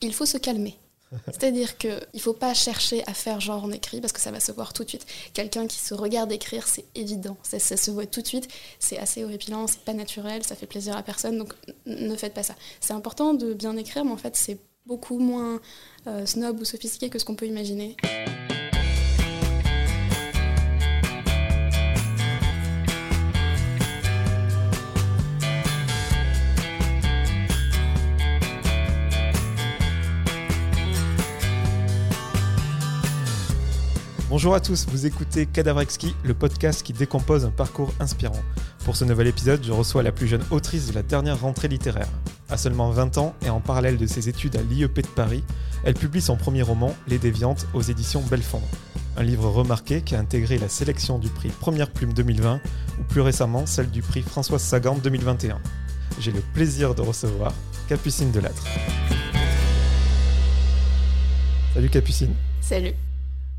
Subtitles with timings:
[0.00, 0.78] il faut se calmer.
[1.26, 4.38] C'est-à-dire qu'il ne faut pas chercher à faire genre on écrit parce que ça va
[4.38, 5.06] se voir tout de suite.
[5.34, 9.24] Quelqu'un qui se regarde écrire, c'est évident, ça, se voit tout de suite, c'est assez
[9.24, 11.52] horripilant, c'est pas naturel, ça fait plaisir à personne, donc
[11.86, 12.54] ne faites pas ça.
[12.80, 15.60] C'est important de bien écrire, mais en fait c'est beaucoup moins
[16.06, 17.96] euh, snob ou sophistiqué que ce qu'on peut imaginer.
[34.40, 38.40] Bonjour à tous, vous écoutez Cadavrexki, le podcast qui décompose un parcours inspirant.
[38.86, 42.08] Pour ce nouvel épisode, je reçois la plus jeune autrice de la dernière rentrée littéraire.
[42.48, 45.44] À seulement 20 ans et en parallèle de ses études à l'IEP de Paris,
[45.84, 48.62] elle publie son premier roman, Les Déviantes, aux éditions Belfond.
[49.18, 52.62] Un livre remarqué qui a intégré la sélection du prix Première Plume 2020
[52.98, 55.60] ou plus récemment celle du prix Françoise Sagan 2021.
[56.18, 57.52] J'ai le plaisir de recevoir
[57.90, 58.64] Capucine Delattre.
[61.74, 62.32] Salut Capucine.
[62.62, 62.94] Salut.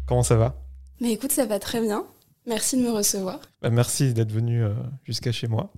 [0.08, 0.61] Comment ça va?
[1.02, 2.06] Mais écoute, ça va très bien.
[2.46, 3.40] Merci de me recevoir.
[3.64, 5.74] Bah, merci d'être venu euh, jusqu'à chez moi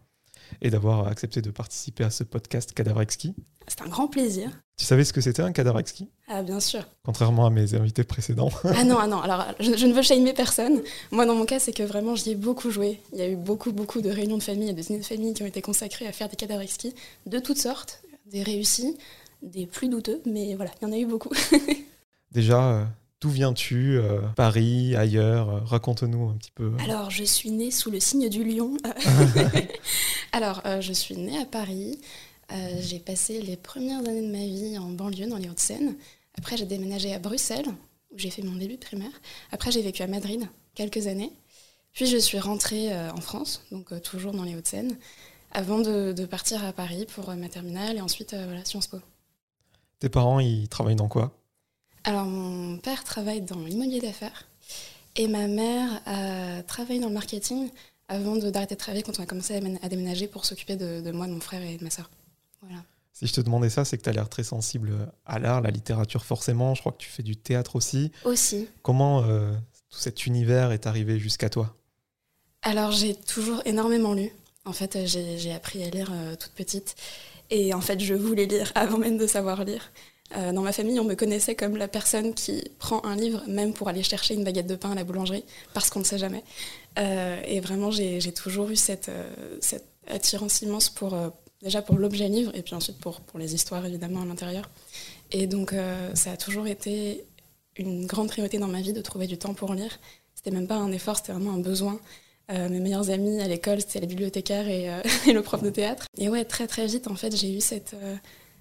[0.61, 3.33] et d'avoir accepté de participer à ce podcast Cadavre Exquis.
[3.67, 4.51] C'est un grand plaisir.
[4.75, 6.85] Tu savais ce que c'était un cadavre exquis Ah, bien sûr.
[7.05, 8.49] Contrairement à mes invités précédents.
[8.65, 9.21] ah non, ah non.
[9.21, 10.81] Alors, je, ne veux shamer personne.
[11.11, 12.99] Moi, dans mon cas, c'est que vraiment, j'y ai beaucoup joué.
[13.13, 15.33] Il y a eu beaucoup, beaucoup de réunions de famille et de dîners de famille
[15.33, 16.93] qui ont été consacrés à faire des cadavres exquis
[17.27, 18.97] de toutes sortes, des réussis,
[19.41, 21.31] des plus douteux, mais voilà, il y en a eu beaucoup.
[22.31, 22.85] Déjà, euh,
[23.23, 26.73] D'où viens-tu euh, Paris, ailleurs euh, Raconte-nous un petit peu.
[26.83, 28.75] Alors, je suis née sous le signe du lion.
[30.33, 32.01] Alors, euh, je suis née à Paris.
[32.81, 35.95] j'ai passé les premières années de ma vie en banlieue, dans les Hauts-de-Seine.
[36.37, 37.69] Après, j'ai déménagé à Bruxelles,
[38.11, 39.21] où j'ai fait mon début de primaire.
[39.53, 41.31] Après, j'ai vécu à Madrid quelques années.
[41.93, 44.97] Puis, je suis rentrée en France, donc toujours dans les Hauts-de-Seine,
[45.53, 48.97] avant de, partir à Paris pour ma terminale et ensuite, voilà, Sciences Po.
[49.99, 51.31] Tes parents, ils travaillent dans quoi?
[52.03, 54.45] Alors, mon père travaille dans l'immobilier d'affaires
[55.15, 57.69] et ma mère a travaillé dans le marketing
[58.09, 61.31] avant d'arrêter de, travailler quand on a commencé à, déménager pour s'occuper de, moi, de
[61.31, 62.09] mon frère et de ma soeur.
[62.61, 62.83] Voilà.
[63.13, 64.91] Si je te demandais ça, c'est que tu as l'air très sensible
[65.25, 66.75] à l'art, la littérature forcément.
[66.75, 68.11] Je crois que tu fais du théâtre aussi.
[68.25, 68.67] Aussi.
[68.81, 69.53] Comment euh,
[69.89, 71.75] tout cet univers est arrivé jusqu'à toi?
[72.63, 74.31] Alors j'ai toujours énormément lu.
[74.65, 76.95] En fait, j'ai appris à lire euh, toute petite.
[77.49, 79.91] Et en fait, je voulais lire avant même de savoir lire.
[80.35, 83.73] Euh, dans ma famille, on me connaissait comme la personne qui prend un livre même
[83.73, 86.43] pour aller chercher une baguette de pain à la boulangerie, parce qu'on ne sait jamais.
[86.99, 89.53] Euh, et vraiment, j'ai toujours eu cette, euh,
[90.07, 91.15] attirance immense pour,
[91.61, 94.69] déjà pour l'objet livre, et puis ensuite pour, les histoires, évidemment, à l'intérieur.
[95.31, 95.73] Et donc,
[96.13, 97.23] ça a toujours été
[97.77, 99.99] une grande priorité dans ma vie de trouver du temps pour lire.
[100.35, 101.99] C'était même pas un effort, c'était vraiment un besoin.
[102.49, 104.67] mes meilleurs amis à l'école, c'était la bibliothécaire
[105.27, 106.05] et, le prof de théâtre.
[106.17, 107.95] Et ouais, très très vite, en fait, j'ai eu cette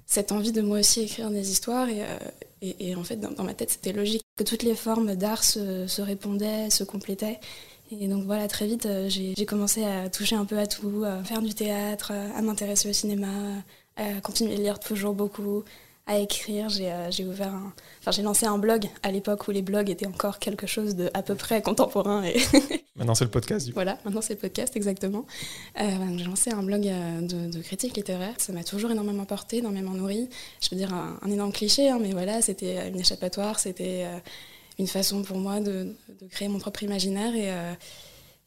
[0.07, 1.89] cette envie de moi aussi écrire des histoires.
[1.89, 6.01] Et, euh, en fait, dans, ma tête, c'était logique que toutes les formes d'art se,
[6.01, 7.41] répondaient, se complétaient.
[7.91, 11.23] Et donc voilà, très vite, euh, j'ai commencé à toucher un peu à tout, à
[11.25, 13.29] faire du théâtre, à m'intéresser au cinéma,
[13.97, 15.65] à continuer à lire toujours beaucoup,
[16.07, 16.69] à écrire.
[16.81, 17.73] Euh, j'ai ouvert un...
[18.01, 21.11] Enfin, j'ai lancé un blog à l'époque où les blogs étaient encore quelque chose de
[21.15, 22.25] à peu près contemporain.
[22.25, 22.37] Et
[22.97, 23.77] maintenant, c'est le podcast, du coup.
[23.77, 25.27] Voilà, maintenant, c'est le podcast, exactement.
[25.81, 25.85] Euh,
[26.17, 28.35] j'ai lancé un blog euh, de, de critique littéraire.
[28.39, 30.29] Ça m'a toujours énormément porté, énormément nourri.
[30.61, 34.07] Je peux dire un, énorme cliché, hein, mais voilà, c'était une échappatoire, c'était
[34.79, 37.35] une façon pour moi de, de, créer mon propre imaginaire.
[37.35, 37.51] Et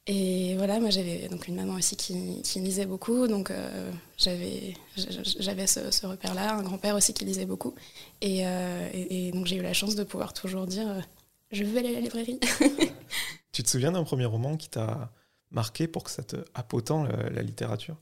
[0.08, 4.76] et voilà, moi j'avais donc une maman aussi qui, qui lisait beaucoup, donc euh, j'avais
[4.96, 7.74] j'avais ce, repère-là, un grand-père aussi qui lisait beaucoup,
[8.22, 11.02] et, euh, et, donc j'ai eu la chance de pouvoir toujours dire euh,
[11.52, 12.40] je veux aller à la librairie.
[13.52, 15.12] tu te souviens d'un premier roman qui t'a
[15.50, 17.98] marqué pour que ça te appotant la, la littérature?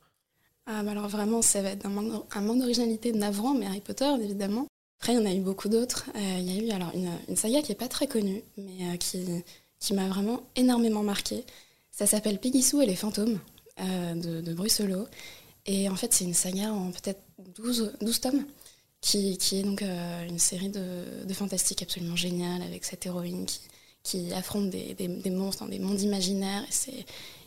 [0.66, 4.12] Ah, bah alors vraiment, ça va être un manque, un d'originalité navrant, mais Harry Potter
[4.22, 4.68] évidemment.
[5.00, 6.10] Après, il y en a eu beaucoup d'autres.
[6.16, 9.44] Il y a eu alors une, une saga qui n'est pas très connue, mais qui,
[9.80, 11.44] qui m'a vraiment énormément marqué.
[11.94, 13.40] Ça s'appelle Peggy et les fantômes
[13.80, 15.08] euh, de, de.
[15.68, 17.22] Et en fait, c'est une saga en peut-être
[17.56, 18.46] 12, 12 tomes,
[19.00, 23.62] qui, qui est donc euh, une série de, de absolument géniale, avec cette héroïne qui,
[24.02, 26.66] qui affronte des, des, monstres dans des mondes imaginaires.
[26.72, 27.06] C'est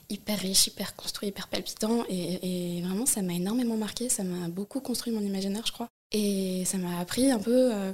[0.08, 2.04] hyper riche, hyper construit, hyper palpitant.
[2.08, 4.08] Et, et vraiment, ça m'a énormément marqué.
[4.08, 5.88] Ça m'a beaucoup construit mon imaginaire, je crois.
[6.12, 7.92] Et ça m'a appris un peu euh,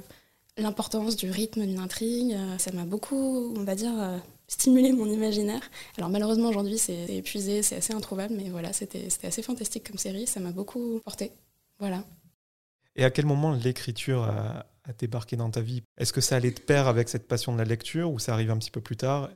[0.57, 2.37] l'importance du rythme d'une intrigue.
[2.59, 4.21] Ça m'a beaucoup, on va dire,
[4.53, 5.61] stimuler mon imaginaire.
[5.97, 10.27] Alors malheureusement aujourd'hui c'est épuisé, c'est assez introuvable, mais voilà, c'était assez fantastique comme série,
[10.27, 11.31] ça m'a beaucoup porté.
[11.79, 12.03] Voilà.
[12.95, 14.65] Et à quel moment l'écriture a,
[14.97, 15.81] débarqué dans ta vie?
[15.97, 18.51] Est-ce que ça allait de pair avec cette passion de la lecture ou ça arrive
[18.51, 19.29] un petit peu plus tard?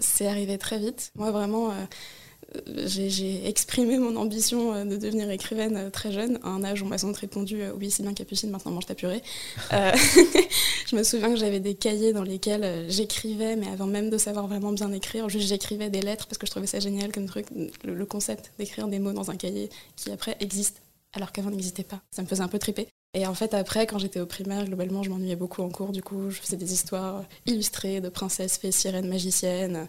[0.00, 1.12] C'est arrivé très vite.
[1.14, 1.84] Moi vraiment, euh,
[2.86, 6.86] j'ai exprimé mon ambition euh, de devenir écrivaine euh, très jeune, à un âge où
[6.86, 9.22] on m'a sans répondu oui, c'est bien Capucine, maintenant mange ta purée.
[9.70, 14.46] je me souviens que j'avais des cahiers dans lesquels j'écrivais, mais avant même de savoir
[14.46, 17.46] vraiment bien écrire, juste j'écrivais des lettres parce que je trouvais ça génial comme truc,
[17.84, 20.80] le, concept d'écrire des mots dans un cahier qui après existe
[21.12, 22.00] alors qu'avant n'existait pas.
[22.10, 22.88] Ça me faisait un peu triper.
[23.18, 25.90] Et en fait, après, quand j'étais au primaire, globalement, je m'ennuyais beaucoup en cours.
[25.90, 29.88] Du coup, je faisais des histoires illustrées de princesses, fées, sirènes, magiciennes,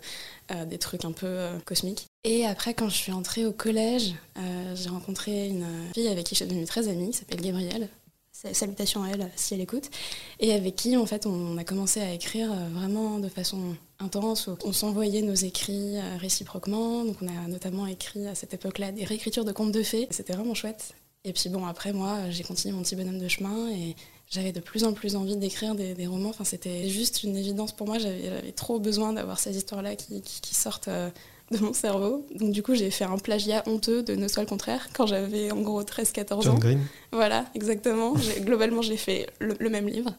[0.50, 2.08] euh, des trucs un peu euh, cosmiques.
[2.24, 6.34] Et après, quand je suis entrée au collège, euh, j'ai rencontré une fille avec qui
[6.34, 7.88] je suis devenue très amie, qui s'appelle Gabrielle.
[8.32, 9.92] Salutations à elle si elle écoute.
[10.40, 14.50] Et avec qui, en fait, on a commencé à écrire vraiment de façon intense.
[14.64, 17.04] On s'envoyait nos écrits réciproquement.
[17.04, 20.08] Donc, on a notamment écrit à cette époque-là des réécritures de contes de fées.
[20.10, 20.96] C'était vraiment chouette.
[21.26, 23.96] Et puis bon, après moi, j'ai continué mon petit bonhomme de chemin et
[24.30, 26.30] j'avais de plus en plus envie d'écrire des, romans.
[26.30, 27.98] Enfin, c'était juste une évidence pour moi.
[27.98, 31.10] J'avais trop besoin d'avoir ces histoires-là qui, sortent euh,
[31.52, 32.26] de mon cerveau.
[32.36, 35.52] Donc du coup, j'ai fait un plagiat honteux de Ne soit le contraire quand j'avais
[35.52, 36.56] en gros 13-14 ans.
[36.56, 36.80] Green.
[37.12, 38.14] Voilà, exactement.
[38.42, 40.14] Globalement, j'ai fait le, même livre,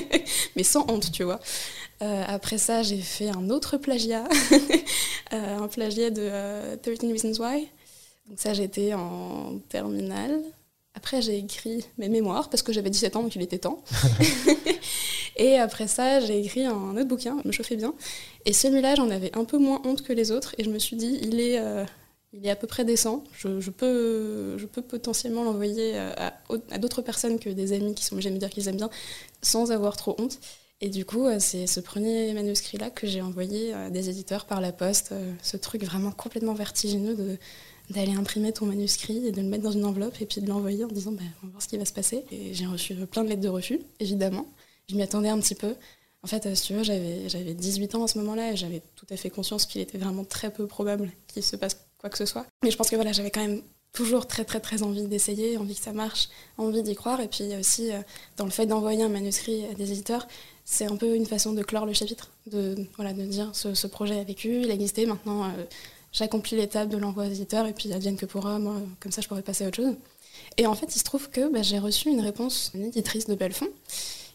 [0.56, 1.40] mais sans honte, tu vois.
[2.00, 4.24] Euh, après ça, j'ai fait un autre plagiat,
[5.32, 7.68] euh, un plagiat de 13 Reasons Why.
[8.28, 10.40] Donc ça, j'étais en terminale.
[10.94, 13.82] Après, j'ai écrit mes mémoires parce que j'avais 17 ans, donc il était temps.
[15.36, 17.94] et après ça, j'ai écrit un autre bouquin, me chauffait bien.
[18.44, 20.54] Et celui-là, j'en avais un peu moins honte que les autres.
[20.58, 21.84] Et je me suis dit, il est, euh,
[22.32, 23.24] il est à peu près décent.
[23.36, 26.34] Je, peux, je peux potentiellement l'envoyer à,
[26.70, 28.90] à d'autres personnes que des amis qui sont obligés de me dire qu'ils aiment bien,
[29.40, 30.40] sans avoir trop honte.
[30.80, 34.60] Et du coup, euh, c'est ce premier manuscrit-là que j'ai envoyé à des éditeurs par
[34.60, 35.10] la poste.
[35.12, 37.36] Euh, ce truc vraiment complètement vertigineux de
[37.90, 40.84] d'aller imprimer ton manuscrit et de le mettre dans une enveloppe et puis de l'envoyer
[40.84, 42.24] en disant bah, on va voir ce qui va se passer.
[42.30, 44.46] Et j'ai reçu plein de lettres de refus, évidemment.
[44.88, 45.74] Je m'y attendais un petit peu.
[46.22, 48.82] En fait, euh, si tu veux, j'avais, j'avais 18 ans à ce moment-là et j'avais
[48.96, 52.18] tout à fait conscience qu'il était vraiment très peu probable qu'il se passe quoi que
[52.18, 52.46] ce soit.
[52.62, 53.62] Mais je pense que voilà, j'avais quand même
[53.92, 57.20] toujours très très très envie d'essayer, envie que ça marche, envie d'y croire.
[57.20, 58.00] Et puis aussi, euh,
[58.36, 60.26] dans le fait d'envoyer un manuscrit à des éditeurs,
[60.64, 64.18] c'est un peu une façon de clore le chapitre, de, voilà, de dire ce, projet
[64.18, 65.64] a vécu, il a existé, maintenant euh,
[66.18, 69.28] j'accomplis l'étape de l'envoi aux éditeurs et puis advienne que pourra, moi, comme ça je
[69.28, 69.94] pourrais passer à autre chose.
[70.56, 73.34] Et en fait, il se trouve que bah, j'ai reçu une réponse d'une éditrice de
[73.34, 73.68] Belfond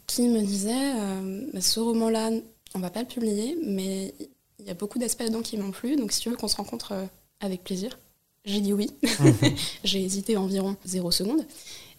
[0.08, 2.32] qui me disait euh, bah, ce roman-là,
[2.76, 4.14] on va pas le publier, mais
[4.60, 6.56] il y a beaucoup d'aspects dedans qui m'ont plu, donc si tu veux qu'on se
[6.56, 7.06] rencontre euh,
[7.42, 8.00] avec plaisir.
[8.46, 8.92] J'ai dit oui.
[9.02, 9.56] Mhm.
[9.84, 11.46] j'ai hésité environ zéro seconde.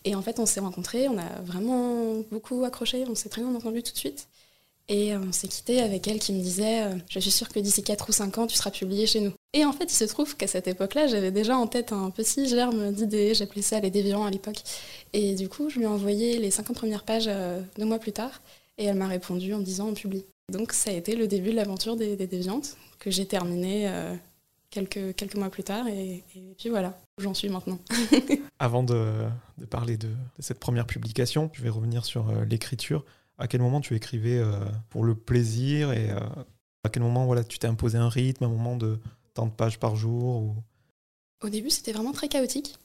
[0.07, 3.55] Et en fait, on s'est rencontrés, on a vraiment beaucoup accroché, on s'est très bien
[3.55, 4.29] entendu tout de suite.
[4.89, 7.83] Et on s'est quitté avec elle qui me disait euh, Je suis sûre que d'ici
[7.83, 9.33] 4 ou 5 ans, tu seras publié chez nous.
[9.55, 12.49] Et en fait, il se trouve qu'à cette époque-là, j'avais déjà en tête un petit
[12.49, 14.63] germe d'idées, j'appelais ça les déviants à l'époque.
[15.15, 18.13] Et du coup, je lui ai envoyé les 50 premières pages euh, deux mois plus
[18.13, 18.43] tard,
[18.77, 20.27] et elle m'a répondu en disant On publie.
[20.53, 24.15] Donc ça a été le début de l'aventure des, déviantes, que j'ai terminé euh,
[24.69, 26.23] quelques, quelques mois plus tard, et,
[26.59, 27.79] puis voilà, j'en suis maintenant.
[28.59, 29.25] Avant de,
[29.71, 30.11] parler de,
[30.41, 33.03] cette première publication, je vais revenir sur l'écriture
[33.39, 34.53] à quel moment tu écrivais euh,
[34.91, 36.19] pour le plaisir et euh,
[36.85, 38.99] à quel moment voilà, tu t'es imposé un rythme, un moment de
[39.35, 40.55] tant de pages par jour ou...
[41.43, 42.77] Au début, c'était vraiment très chaotique.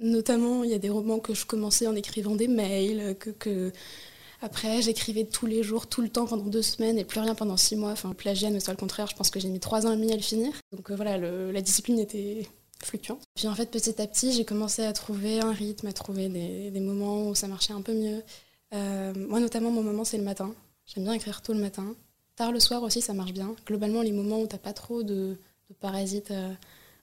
[0.00, 3.72] Notamment, il y a des romans que je commençais en écrivant des mails, que,
[4.42, 7.56] après j'écrivais tous les jours, tout le temps pendant deux semaines et plus rien pendant
[7.56, 7.92] six mois.
[7.92, 10.12] Enfin, plagiat, mais soit le contraire, je pense que j'ai mis trois ans et demi
[10.12, 10.52] à le finir.
[10.72, 12.46] Donc euh, voilà, la discipline était
[12.82, 13.22] fluctuante.
[13.36, 16.80] Puis en fait, petit à petit, j'ai commencé à trouver un rythme, à trouver des
[16.80, 18.22] moments où ça marchait un peu mieux.
[18.74, 20.54] Euh, moi, notamment, mon moment, c'est le matin.
[20.86, 21.94] J'aime bien écrire tôt le matin.
[22.36, 23.54] Tard le soir aussi, ça marche bien.
[23.66, 25.38] Globalement, les moments où tu n'as pas trop de,
[25.80, 26.52] parasites euh,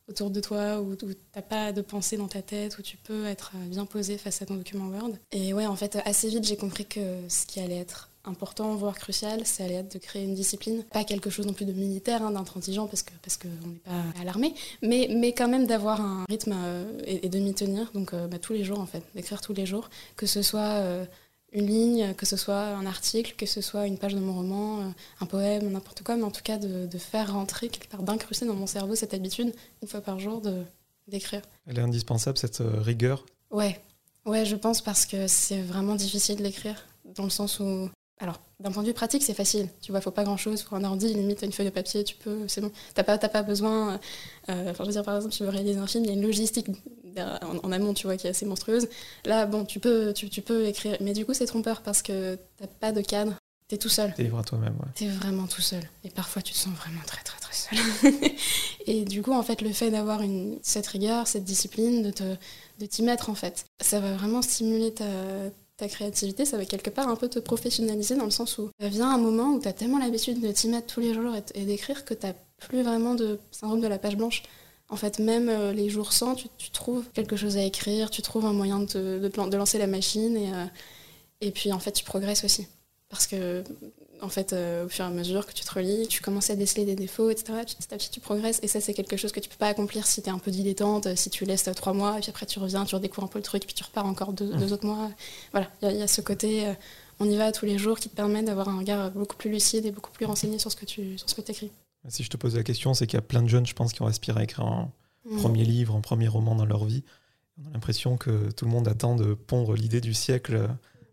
[0.10, 3.26] autour de toi, où, tu n'as pas de pensée dans ta tête, où tu peux
[3.26, 5.14] être euh, bien posé face à ton document Word.
[5.32, 7.00] Et ouais, en fait, assez vite, j'ai compris que
[7.30, 10.84] ce qui allait être important, voire crucial, ça allait être de créer une discipline.
[10.92, 14.24] Pas quelque chose non plus de militaire, hein, d'intransigeant, parce qu'on parce n'est pas à
[14.26, 16.54] l'armée, mais, mais quand même d'avoir un rythme
[17.06, 17.90] et, de m'y tenir.
[17.94, 21.08] Donc bah, tous les jours, en fait, d'écrire tous les jours, que ce soit
[21.52, 24.82] une ligne, que ce soit un article, que ce soit une page de mon roman,
[24.82, 24.90] euh,
[25.20, 28.54] un poème, n'importe quoi, mais en tout cas de, faire rentrer quelque part, d'incruster dans
[28.54, 30.64] mon cerveau cette habitude, une fois par jour, de,
[31.08, 31.42] d'écrire.
[31.68, 33.26] Elle est indispensable, cette euh, rigueur?
[33.50, 33.82] Ouais,
[34.26, 37.90] ouais, je pense parce que c'est vraiment difficile d'écrire, dans le sens où
[38.22, 39.68] alors, d'un point de vue pratique, c'est facile.
[39.82, 40.62] Tu vois, il faut pas grand-chose.
[40.62, 42.72] Pour un ordi, limite, une feuille de papier, tu peux, c'est bon.
[42.94, 44.00] T'as pas, pas besoin.
[44.50, 46.14] Euh, enfin, je veux dire, par exemple, tu veux réaliser un film, il y a
[46.14, 46.68] une logistique
[47.18, 48.88] en, amont, tu vois, qui est assez monstrueuse.
[49.26, 52.68] Là, bon, tu peux, tu, peux écrire, mais du coup, c'est trompeur parce que t'as
[52.68, 53.34] pas de cadre.
[53.68, 54.14] T'es tout seul.
[54.14, 54.90] T'es libre à toi-même, ouais.
[54.94, 55.82] T'es vraiment tout seul.
[56.04, 58.14] Et parfois, tu te sens vraiment très, très, très seul.
[58.86, 60.22] et du coup, en fait, le fait d'avoir
[60.62, 62.36] cette rigueur, cette discipline, de, te,
[62.80, 65.06] de t'y mettre, en fait, ça va vraiment stimuler ta,
[65.82, 69.10] ta créativité, ça va quelque part un peu te professionnaliser dans le sens où vient
[69.10, 72.06] un moment où tu as tellement l'habitude de t'y mettre tous les jours et, d'écrire
[72.06, 72.28] que tu
[72.60, 74.44] plus vraiment de syndrome de la page blanche.
[74.90, 78.54] En fait, même les jours sans, tu, trouves quelque chose à écrire, tu trouves un
[78.54, 80.52] moyen de, de, lancer la machine et,
[81.48, 82.68] et puis en fait, tu progresses aussi.
[83.10, 83.64] Parce que
[84.22, 86.56] en fait, euh, au fur et à mesure que tu te relis, tu commences à
[86.56, 87.54] déceler des défauts, etc.
[87.66, 88.60] Petit à petit, tu progresses.
[88.62, 90.52] Et ça, c'est quelque chose que tu peux pas accomplir si tu es un peu
[90.52, 93.40] dilettante, si tu laisses trois mois, et puis après tu reviens, tu redécouvres un peu
[93.40, 94.72] le truc, puis tu repars encore deux, mmh.
[94.72, 95.10] autres mois.
[95.52, 96.74] Voilà, il y, a ce côté, euh,
[97.20, 99.86] on y va tous les jours, qui te permet d'avoir un regard beaucoup plus lucide
[99.86, 101.72] et beaucoup plus renseigné sur ce que tu sur ce que écris.
[102.08, 103.94] Si je te pose la question, c'est qu'il y a plein de jeunes, je pense,
[103.94, 104.92] qui ont aspiré à écrire un
[105.26, 105.38] mmh.
[105.38, 107.04] premier livre, un premier roman dans leur vie.
[107.58, 110.68] On a l'impression que tout le monde attend de pondre l'idée du siècle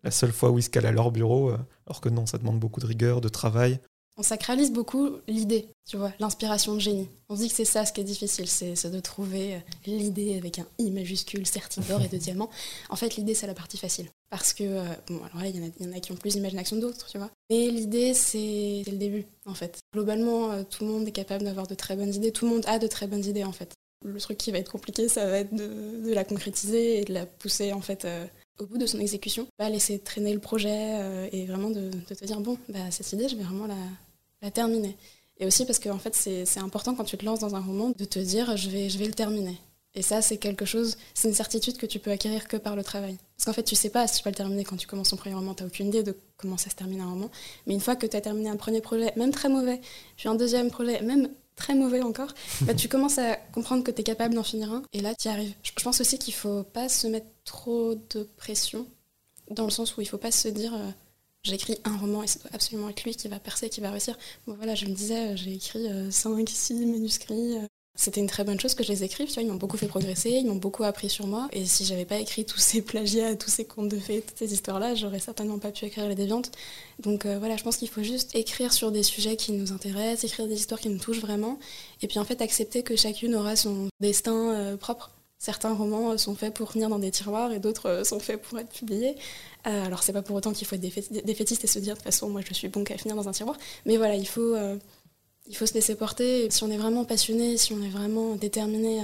[0.05, 2.39] la seule fois où ils se calent à leur bureau, euh, alors que non, ça
[2.39, 3.81] demande beaucoup de rigueur, de travail.
[4.21, 7.09] On sacralise beaucoup l'idée, tu vois, l'inspiration de génie.
[7.29, 10.37] On se dit que c'est ça ce qui est difficile, c'est de trouver euh, l'idée
[10.37, 12.51] avec un I majuscule, certi d'or et de diamant.
[12.91, 14.09] En fait, l'idée, c'est la partie facile.
[14.29, 17.07] Parce que, euh, bon, alors là, il y, en a qui ont plus d'imagination d'autres,
[17.07, 17.31] tu vois.
[17.49, 19.79] Mais l'idée, c'est le début, en fait.
[19.95, 22.81] Globalement, tout le monde est capable d'avoir de très bonnes idées, tout le monde a
[22.81, 23.73] de très bonnes idées, en fait.
[24.05, 27.25] Le truc qui va être compliqué, ça va être de, la concrétiser et de la
[27.25, 28.05] pousser, en fait,
[28.59, 32.25] au bout de son exécution, pas laisser traîner le projet euh, et vraiment de, te
[32.25, 34.97] dire bon, bah, cette idée, je vais vraiment la, terminer.
[35.41, 38.05] Et aussi parce que fait, c'est important quand tu te lances dans un roman de
[38.05, 39.57] te dire je vais, je vais le terminer.
[39.95, 42.85] Et ça, c'est quelque chose, c'est une certitude que tu peux acquérir que par le
[42.85, 43.17] travail.
[43.37, 45.17] Parce qu'en fait, tu sais pas si tu vas le terminer quand tu commences ton
[45.17, 47.31] premier roman, tu n'as aucune idée de comment ça se termine un roman.
[47.67, 49.81] Mais une fois que tu as terminé un premier projet, même très mauvais,
[50.17, 54.03] puis un deuxième projet, même très mauvais encore, bah, tu commences à comprendre que tu
[54.03, 55.55] es capable d'en finir un, et là, tu y arrives.
[55.63, 58.87] Je pense aussi qu'il faut pas se mettre trop de pression,
[59.51, 60.91] dans le sens où il faut pas se dire euh,
[61.43, 64.17] j'écris un roman et c'est absolument être lui qui va percer, qui va réussir.
[64.47, 67.67] Bon voilà, je me disais, j'ai écrit 5, euh, 6 manuscrits, euh,
[68.01, 69.89] c'était une très bonne chose que je les écrive, tu vois, ils m'ont beaucoup fait
[69.89, 71.49] progresser, ils m'ont beaucoup appris sur moi.
[71.53, 74.53] Et si j'avais pas écrit tous ces plagiats, tous ces contes de fées, toutes ces
[74.53, 76.53] histoires-là, j'aurais certainement pas pu écrire Les Déviantes.
[77.01, 80.23] Donc euh, voilà, je pense qu'il faut juste écrire sur des sujets qui nous intéressent,
[80.23, 81.59] écrire des histoires qui nous touchent vraiment,
[82.01, 85.11] et puis en fait accepter que chacune aura son destin euh, propre.
[85.39, 88.59] Certains romans euh, sont faits pour venir dans des tiroirs et d'autres sont faits pour
[88.59, 89.17] être publiés.
[89.65, 90.81] alors c'est pas pour autant qu'il faut être
[91.25, 93.33] défaitiste et se dire de toute façon moi je suis bon qu'à finir dans un
[93.33, 94.55] tiroir, mais voilà, il faut
[95.49, 96.51] il faut se laisser porter.
[96.51, 99.01] Si on est vraiment passionné, si on est vraiment déterminé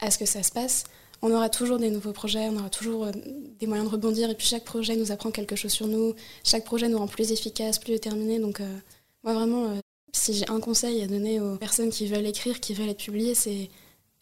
[0.00, 0.84] à, ce que ça se passe,
[1.22, 3.12] on aura toujours des nouveaux projets, on aura toujours euh,
[3.58, 4.30] des moyens de rebondir.
[4.30, 6.14] Et puis chaque projet nous apprend quelque chose sur nous.
[6.44, 8.38] Chaque projet nous rend plus efficace, plus déterminé.
[8.38, 8.76] Donc euh,
[9.22, 9.80] moi vraiment, euh,
[10.12, 13.34] si j'ai un conseil à donner aux personnes qui veulent écrire, qui veulent être publiées,
[13.34, 13.68] c'est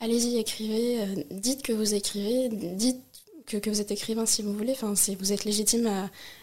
[0.00, 3.02] allez-y, écrivez, dites que vous écrivez, dites
[3.48, 4.72] que, vous êtes écrivain si vous voulez.
[4.72, 5.88] Enfin, vous êtes légitime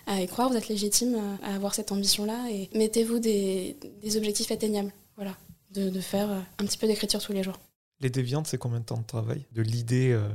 [0.08, 3.78] à, y croire, vous êtes légitime à, avoir cette ambition-là et mettez-vous des,
[4.16, 4.92] objectifs atteignables.
[5.16, 5.38] Voilà,
[5.72, 7.58] de, faire euh, un petit peu d'écriture tous les jours.
[8.02, 9.46] Les déviantes, c'est combien de temps de travail?
[9.54, 10.28] De l'idée euh,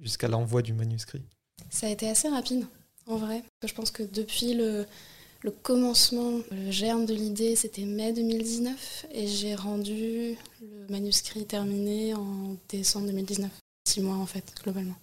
[0.00, 1.22] jusqu'à l'envoi du manuscrit?
[1.70, 2.66] Ça a été assez rapide,
[3.06, 3.42] en vrai.
[3.64, 4.86] Je pense que depuis le,
[5.42, 12.14] le commencement, le germe de l'idée, c'était mai 2019 et j'ai rendu le manuscrit terminé
[12.14, 13.50] en décembre 2019.
[13.86, 14.96] Six mois en fait, globalement.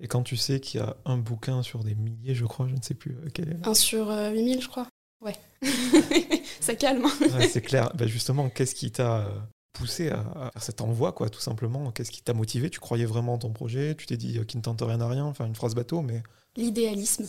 [0.00, 2.74] Et quand tu sais qu'il y a un bouquin sur des milliers, je crois, je
[2.74, 3.66] ne sais plus euh, quel est.
[3.66, 4.86] Un sur 8000, euh, je crois.
[5.20, 5.36] Ouais.
[6.60, 7.06] ça calme.
[7.50, 7.92] c'est clair.
[7.94, 9.38] Bah, justement, qu'est-ce qui t'a euh,
[9.74, 11.90] poussé à, faire cet envoi, quoi, tout simplement?
[11.90, 12.70] Qu'est-ce qui t'a motivé?
[12.70, 13.94] Tu croyais vraiment en ton projet?
[13.94, 15.24] Tu t'es dit qu'il ne tente rien à rien?
[15.24, 16.22] Enfin, une phrase bateau, mais
[16.56, 17.24] L'idéalisme.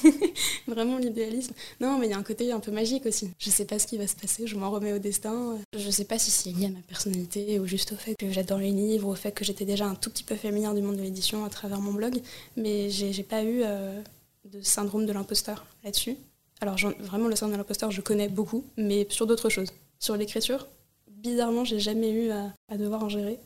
[0.66, 1.54] Vraiment l'idéalisme.
[1.80, 3.30] Non, mais il y a un côté un peu magique aussi.
[3.38, 5.56] Je sais pas ce qui va se passer, je m'en remets au destin.
[5.76, 8.58] Je sais pas si c'est lié à ma personnalité ou juste au fait que j'adore
[8.58, 11.02] les livres, au fait que j'étais déjà un tout petit peu familière du monde de
[11.02, 12.20] l'édition à travers mon blog.
[12.56, 14.00] Mais j'ai pas eu euh,
[14.44, 16.16] de syndrome de l'imposteur là-dessus.
[16.60, 19.72] Alors vraiment le syndrome de l'imposteur, je connais beaucoup, mais sur d'autres choses.
[20.00, 20.66] Sur l'écriture,
[21.08, 23.38] bizarrement, j'ai jamais eu à devoir en gérer.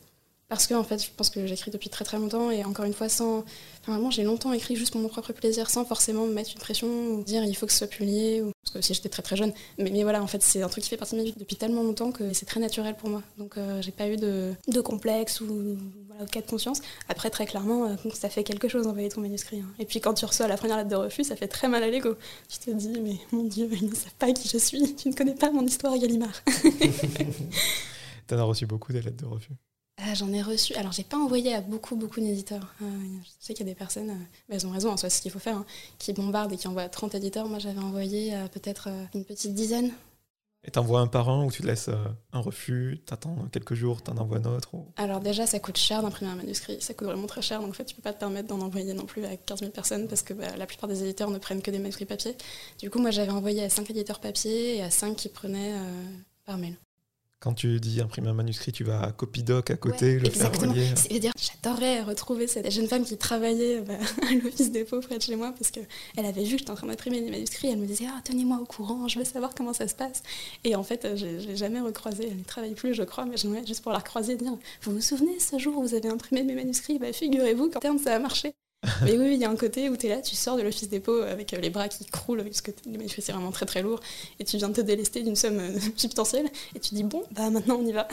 [0.49, 2.93] Parce que en fait, je pense que j'écris depuis très très longtemps et encore une
[2.93, 3.39] fois, sans.
[3.81, 6.59] Enfin, vraiment, j'ai longtemps écrit juste pour mon propre plaisir, sans forcément me mettre une
[6.59, 8.41] pression ou dire il faut que ce soit publié.
[8.41, 8.51] Ou...
[8.63, 9.51] Parce que si j'étais très très jeune.
[9.77, 11.55] Mais, mais, voilà, en fait, c'est un truc qui fait partie de ma vie depuis
[11.55, 13.23] tellement longtemps que c'est très naturel pour moi.
[13.37, 16.81] Donc, euh, j'ai pas eu de, de complexe ou voilà, de cas de conscience.
[17.09, 19.59] Après, très clairement, euh, ça fait quelque chose d'envoyer ton manuscrit.
[19.59, 19.73] Hein.
[19.79, 21.89] Et puis, quand tu reçois la première lettre de refus, ça fait très mal à
[21.89, 22.15] l'ego.
[22.47, 24.95] Tu te dis, mais mon Dieu, ils ne savent pas qui je suis.
[24.95, 26.43] Tu ne connais pas mon histoire, Gallimard.
[28.27, 29.53] T'en as reçu beaucoup des lettres de refus
[30.05, 30.73] ah, j'en ai reçu.
[30.75, 32.73] Alors, j'ai pas envoyé à beaucoup, beaucoup d'éditeurs.
[32.81, 32.85] Euh,
[33.23, 35.21] je sais qu'il y a des personnes, euh, elles ont raison, en soi, c'est ce
[35.21, 35.65] qu'il faut faire, hein,
[35.97, 37.47] qui bombardent et qui envoient 30 éditeurs.
[37.47, 39.91] Moi, j'avais envoyé euh, peut-être une petite dizaine.
[40.65, 41.89] Et t'envoies un par un ou tu te laisses
[42.31, 46.31] un refus, t'attends quelques jours, t'en envoies un autre Alors, déjà, ça coûte cher d'imprimer
[46.31, 46.77] un manuscrit.
[46.79, 47.59] Ça coûte vraiment très cher.
[47.59, 49.71] Donc, en fait, tu peux pas te permettre d'en envoyer non plus à 15 000
[49.71, 52.37] personnes parce que bah, la plupart des éditeurs ne prennent que des manuscrits papier.
[52.79, 55.75] Du coup, moi, j'avais envoyé à 5 éditeurs papier et à 5 qui prenaient
[56.45, 56.77] par mail.
[57.43, 60.87] Quand tu dis imprimer un manuscrit, tu vas à Copidoc à côté, le faire relier.
[61.19, 63.95] dire j'adorerais retrouver cette jeune femme qui travaillait bah,
[64.29, 65.85] à l'office des pauvres près de chez moi parce qu'elle
[66.25, 67.67] avait vu que j'étais en train d'imprimer des manuscrits.
[67.67, 70.23] Elle me disait ah, tenez-moi au courant, je veux savoir comment ça se passe.
[70.63, 72.29] Et en fait, je l'ai jamais recroisé.
[72.31, 74.93] Elle ne travaille plus, je crois, mais j'aimerais juste pour la recroiser et dire vous
[74.93, 76.97] vous souvenez ce jour où vous avez imprimé mes manuscrits?
[76.97, 78.53] Bah, Figurez-vous qu'en terme ça a marché.
[79.03, 80.89] Mais oui, il y a un côté où tu es là, tu sors de l'office
[80.89, 83.81] dépôt avec euh, les bras qui croulent, parce que les manuscrits c'est vraiment très très
[83.81, 83.99] lourd,
[84.39, 87.49] et tu viens de te délester d'une somme euh, substantielle, et tu dis bon, bah
[87.49, 88.07] maintenant on y va.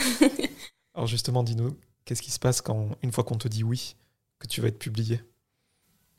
[0.94, 3.96] Alors justement, dis-nous, qu'est-ce qui se passe quand, une fois qu'on te dit oui,
[4.38, 5.20] que tu vas être publié?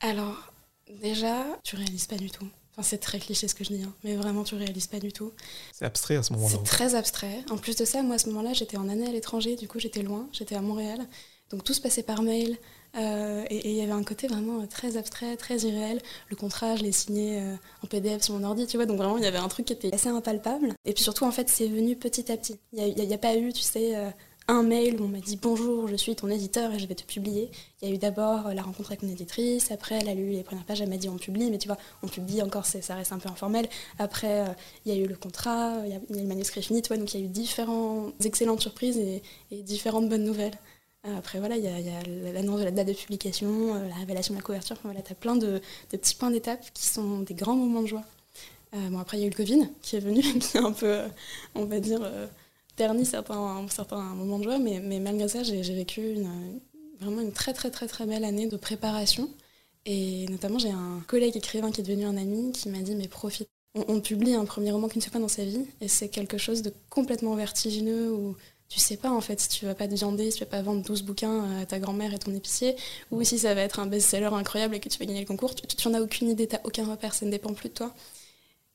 [0.01, 0.53] Alors,
[1.01, 2.47] déjà, tu réalises pas du tout.
[2.71, 5.11] Enfin, c'est très cliché ce que je dis, hein, mais vraiment, tu réalises pas du
[5.11, 5.31] tout.
[5.73, 6.55] C'est abstrait à ce moment-là.
[6.57, 7.43] C'est très abstrait.
[7.49, 9.79] En plus de ça, moi, à ce moment-là, j'étais en année à l'étranger, du coup,
[9.79, 11.05] j'étais loin, j'étais à Montréal.
[11.51, 12.57] Donc tout se passait par mail.
[12.97, 16.01] Euh, et il y avait un côté vraiment très abstrait, très irréel.
[16.29, 18.85] Le contrat, je l'ai signé euh, en PDF sur mon ordi, tu vois.
[18.85, 20.73] Donc vraiment, il y avait un truc qui était assez impalpable.
[20.85, 22.59] Et puis surtout, en fait, c'est venu petit à petit.
[22.73, 24.09] Il n'y a, pas eu, tu sais, euh,
[24.47, 27.03] un mail où on m'a dit bonjour, je suis ton éditeur et je vais te
[27.03, 27.49] publier.
[27.81, 29.71] Il y a eu d'abord la rencontre avec mon éditrice.
[29.71, 31.49] Après, elle a lu les premières pages, elle m'a dit on publie.
[31.49, 33.69] Mais tu vois, on publie encore, ça reste un peu informel.
[33.99, 34.43] Après,
[34.85, 36.97] il y a eu le contrat, il y, a, le manuscrit fini, tu vois.
[36.97, 39.21] Donc il y a eu différentes excellentes surprises et
[39.63, 40.57] différentes bonnes nouvelles.
[41.07, 44.33] Euh, après, voilà, il y a, l'annonce de la date de publication, euh, la révélation
[44.33, 44.77] de la couverture.
[44.83, 48.03] voilà, tu as plein de, petits points d'étape qui sont des grands moments de joie.
[48.75, 50.71] Euh, bon, après, il y a eu le Covid qui est venu, qui a un
[50.71, 51.01] peu,
[51.55, 52.01] on va dire,
[52.75, 54.59] terni certains, certains moments de joie.
[54.59, 56.17] Mais, mais malgré ça, j'ai vécu
[56.99, 59.29] vraiment une très, très, très, très belle année de préparation.
[59.85, 63.07] Et notamment, j'ai un collègue écrivain qui est devenu un ami qui m'a dit Mais
[63.07, 63.49] profite.
[63.73, 66.09] On, publie un premier roman qui ne se fait pas dans sa vie, et c'est
[66.09, 68.35] quelque chose de complètement vertigineux où
[68.71, 70.61] tu sais pas en fait si tu vas pas te viander, si tu vas pas
[70.61, 72.77] vendre 12 bouquins à ta grand-mère et ton épicier,
[73.11, 75.53] ou si ça va être un best-seller incroyable et que tu vas gagner le concours.
[75.55, 77.93] Tu, n'en as aucune idée, tu aucun repère, ça ne dépend plus de toi.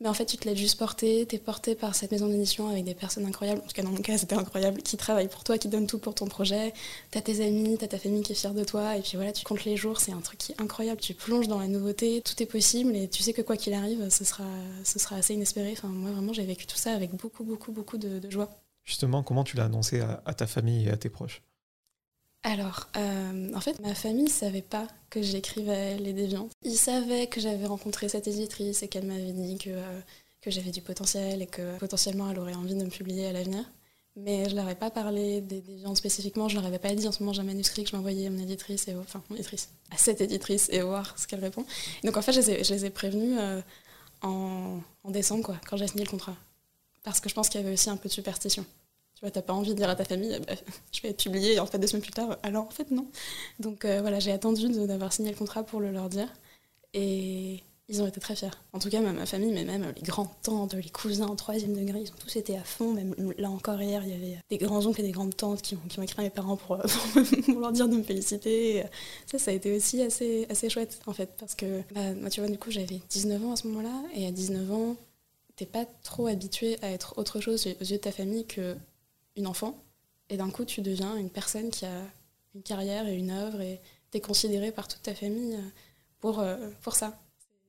[0.00, 2.68] Mais en fait, tu te laisses juste porter, tu es porté par cette maison d'édition
[2.68, 5.44] avec des personnes incroyables, en tout cas dans mon cas c'était incroyable, qui travaillent pour
[5.44, 6.74] toi, qui donnent tout pour ton projet.
[7.10, 9.12] Tu as tes amis, tu as ta famille qui est fière de toi, et puis
[9.14, 11.00] voilà, tu comptes les jours, c'est un truc qui est incroyable.
[11.00, 14.10] Tu plonges dans la nouveauté, tout est possible, et tu sais que quoi qu'il arrive,
[14.10, 14.44] ce sera,
[14.84, 15.72] ce sera assez inespéré.
[15.72, 18.50] Enfin, moi vraiment, j'ai vécu tout ça avec beaucoup, beaucoup, beaucoup de joie.
[18.86, 21.42] Justement, comment tu l'as annoncé à, ta famille et à tes proches?
[22.44, 26.52] Alors, euh, en fait, ma famille ne savait pas que j'écrivais Les Déviantes.
[26.62, 30.00] Ils savaient que j'avais rencontré cette éditrice et qu'elle m'avait dit que, euh,
[30.40, 33.64] que j'avais du potentiel et que potentiellement elle aurait envie de me publier à l'avenir.
[34.14, 36.49] Mais je ne leur ai pas parlé des Déviantes spécifiquement.
[36.49, 38.30] Je leur avais pas dit en ce moment j'ai un manuscrit que je m'envoyais à
[38.30, 41.66] mon éditrice, et, enfin, éditrice, à cette éditrice et voir ce qu'elle répond.
[42.04, 43.60] donc en fait, je les ai, je prévenus euh,
[44.22, 46.36] en, en décembre, quoi, quand j'ai signé le contrat.
[47.06, 48.66] Parce que je pense qu'il y avait aussi un peu de superstition.
[49.14, 50.54] Tu vois, t'as pas envie de dire à ta famille, bah,
[50.92, 53.06] je vais être publié, et en fait, deux semaines plus tard, alors en fait, non.
[53.60, 56.28] Donc euh, voilà, j'ai attendu d'avoir signé le contrat pour le leur dire.
[56.95, 58.50] Et ils ont été très fiers.
[58.73, 62.10] En tout cas, ma famille, mais même les grands-tantes, les cousins en troisième degré, ils
[62.10, 62.92] ont tous été à fond.
[62.92, 66.19] Même là encore hier, il y avait des grands-oncles et des grandes-tantes qui, ont écrit
[66.19, 66.76] à mes parents pour,
[67.45, 68.82] pour, leur dire de me féliciter.
[69.26, 72.40] Ça, ça a été aussi assez, assez chouette, en fait, parce que, bah, moi, tu
[72.40, 74.97] vois, du coup, j'avais 19 ans à ce moment-là, et à 19 ans,
[75.56, 79.82] t'es pas trop habitué à être autre chose aux yeux de ta famille qu'une enfant.
[80.28, 82.02] Et d'un coup, tu deviens une personne qui a
[82.54, 85.69] une carrière et une œuvre et t'es considéré par toute ta famille euh,
[86.21, 87.19] pour, euh, pour ça.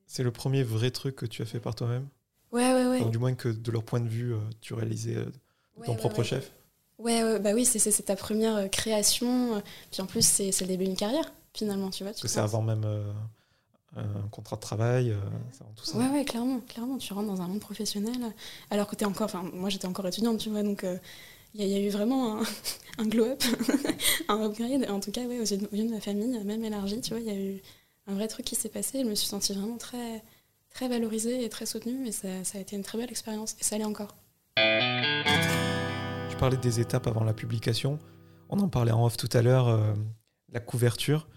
[0.05, 2.07] C'est le premier vrai truc que tu as fait par toi-même?
[2.51, 3.09] Ouais, ouais, ouais.
[3.09, 5.17] du moins que de leur point de vue, euh, tu réalisais
[5.85, 6.51] ton propre chef?
[6.97, 9.61] Ouais, bah oui, c'est ta première création.
[9.91, 12.13] Puis en plus, c'est le début d'une carrière, finalement, tu vois.
[12.13, 12.85] que c'est avant même
[13.97, 15.19] un contrat de travail, euh,
[15.75, 15.97] tout ça.
[15.97, 16.97] Ouais, ouais, clairement, clairement.
[16.97, 18.33] Tu rentres dans un monde professionnel,
[18.69, 19.25] alors que tu es encore.
[19.25, 22.43] Enfin, moi, j'étais encore étudiante, tu vois, donc il euh, y, a eu vraiment un,
[22.99, 23.43] un glow-up,
[24.27, 24.89] un upgrade.
[24.89, 27.31] En tout cas, ouais, aux yeux, de, ma famille, même élargie, tu vois, il y
[27.31, 27.61] a eu
[28.07, 29.01] un vrai truc qui s'est passé.
[29.03, 30.23] Je me suis sentie vraiment très,
[30.73, 33.63] très valorisée et très soutenue, et ça, ça a été une très belle expérience, et
[33.63, 34.15] ça l'est encore.
[34.57, 37.99] Je parlais des étapes avant la publication.
[38.49, 39.93] On en parlait en off tout à l'heure, euh,
[40.51, 41.27] la couverture.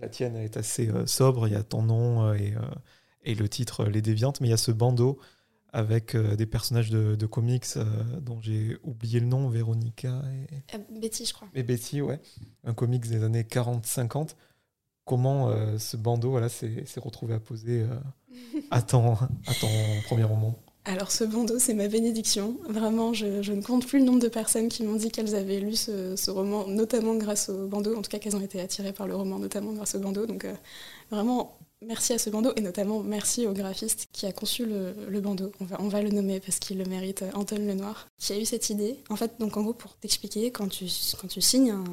[0.00, 2.60] La tienne est assez euh, sobre, il y a ton nom euh, et, euh,
[3.22, 5.18] et, le titre Les Déviantes, mais il y a ce bandeau
[5.70, 7.66] avec des personnages de, comics
[8.22, 10.78] dont j'ai oublié le nom, Véronica et...
[10.98, 11.46] Betty, je crois.
[11.54, 12.20] Et Betty, ouais.
[12.64, 14.30] Un comics des années 40-50.
[15.04, 17.86] Comment ce bandeau voilà, s'est retrouvé à poser
[18.70, 19.68] à, ton, à ton
[20.06, 20.58] premier roman?
[20.88, 22.56] Alors ce bandeau, c'est ma bénédiction.
[22.66, 25.76] Vraiment, je, ne compte plus le nombre de personnes qui m'ont dit qu'elles avaient lu
[25.76, 29.14] ce, roman, notamment grâce au bandeau, en tout cas qu'elles ont été attirées par le
[29.14, 30.24] roman, notamment grâce au bandeau.
[30.24, 30.54] Donc euh,
[31.10, 35.52] vraiment, merci à ce bandeau et notamment merci au graphiste qui a conçu le, bandeau.
[35.78, 38.96] On va, le nommer parce qu'il le mérite, Anton Lenoir, qui a eu cette idée.
[39.10, 41.84] En fait, donc en gros, pour t'expliquer, quand tu signes un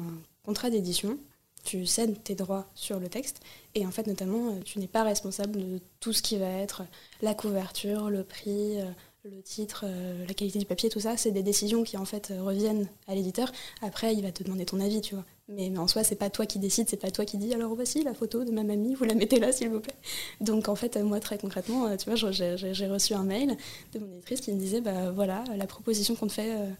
[0.42, 1.18] contrat d'édition,
[1.66, 3.40] tu cèdes tes droits sur le texte
[3.74, 6.84] et en fait notamment euh, tu n'es pas responsable de tout ce qui va être
[7.20, 8.86] la couverture, le prix, euh,
[9.24, 9.84] le titre,
[10.28, 13.50] la qualité du papier, tout ça, c'est des décisions qui en fait reviennent à l'éditeur.
[13.82, 15.24] Après, il va te demander ton avis, tu vois.
[15.48, 18.02] Mais, en soi, c'est pas toi qui décide, c'est pas toi qui dis alors voici
[18.02, 19.94] la photo de ma mamie, vous la mettez là s'il vous plaît.
[20.40, 23.56] Donc en fait, moi très concrètement, tu vois, j'ai reçu un mail
[23.92, 26.70] de mon éditrice qui me disait bah voilà, la proposition qu'on te fait, euh,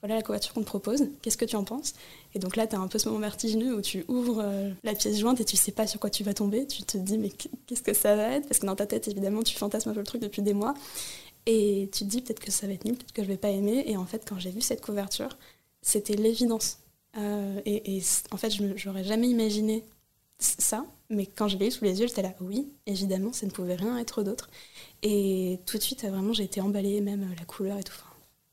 [0.00, 1.94] voilà la couverture qu'on te propose, qu'est-ce que tu en penses?
[2.34, 4.94] Et donc là, tu as un peu ce moment vertigineux où tu ouvres euh, la
[4.94, 7.30] pièce jointe et tu sais pas sur quoi tu vas tomber, tu te dis mais
[7.66, 8.46] qu'est-ce que ça va être?
[8.48, 10.74] Parce que dans ta tête, évidemment, tu fantasmes un peu le truc depuis des mois.
[11.46, 13.50] Et tu te dis peut-être que ça va être nul, peut-être que je vais pas
[13.50, 13.84] aimer.
[13.86, 15.38] Et en fait, quand j'ai vu cette couverture,
[15.82, 16.78] c'était l'évidence
[17.18, 19.84] euh, et, en fait, je n'aurais jamais imaginé
[20.38, 23.50] ça, mais quand je l'ai eu sous les yeux, j'étais là, oui, évidemment, ça ne
[23.50, 24.50] pouvait rien être d'autre.
[25.02, 27.94] Et tout de suite, vraiment, j'ai été emballée, même euh, la couleur et tout.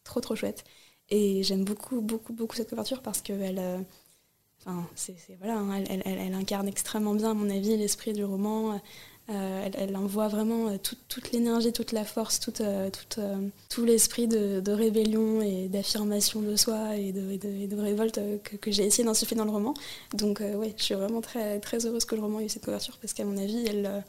[0.04, 0.64] trop, trop chouette.
[1.10, 3.60] Et j'aime beaucoup, beaucoup, beaucoup cette couverture parce qu'elle.
[3.60, 3.80] Euh,
[5.40, 8.80] voilà, hein, elle, incarne extrêmement bien, à mon avis, l'esprit du roman.
[9.30, 15.68] Euh, elle, envoie vraiment euh, toute l'énergie, toute la force, tout, l'esprit de, rébellion et
[15.68, 19.74] d'affirmation de soi et de, de, révolte que, j'ai essayé d'insuffler dans le roman.
[20.14, 22.98] Donc oui, je suis vraiment très, très heureuse que le roman ait eu cette couverture
[23.02, 24.04] parce qu'à mon avis, elle,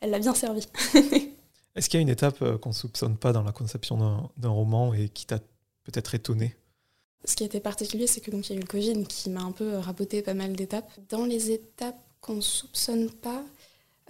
[0.00, 0.66] elle l'a bien servi.
[1.74, 4.94] Est-ce qu'il y a une étape qu'on ne soupçonne pas dans la conception d'un roman
[4.94, 5.38] et qui t'a
[5.90, 6.54] peut-être étonné
[7.24, 9.40] Ce qui était particulier, c'est que donc il y a eu le Covid qui m'a
[9.40, 10.90] un peu raboté pas mal d'étapes.
[11.08, 13.42] Dans les étapes qu'on ne soupçonne pas,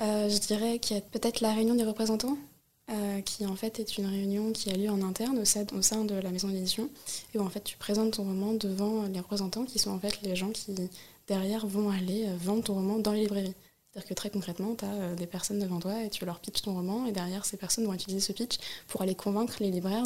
[0.01, 2.37] euh, je dirais qu'il y a peut-être la réunion des représentants,
[2.91, 6.15] euh, qui en fait est une réunion qui a lieu en interne au sein, de
[6.15, 6.91] la maison d'édition,
[7.35, 10.21] et où en fait tu présentes ton roman devant les représentants, qui sont en fait
[10.23, 10.75] les gens qui
[11.29, 13.55] derrière vont aller euh, vendre ton roman dans les librairies.
[13.99, 16.63] C'est-à-dire que très concrètement, tu as euh, des personnes devant toi et tu leur pitches
[16.63, 20.05] ton roman et derrière, ces personnes vont utiliser ce pitch pour aller convaincre les libraires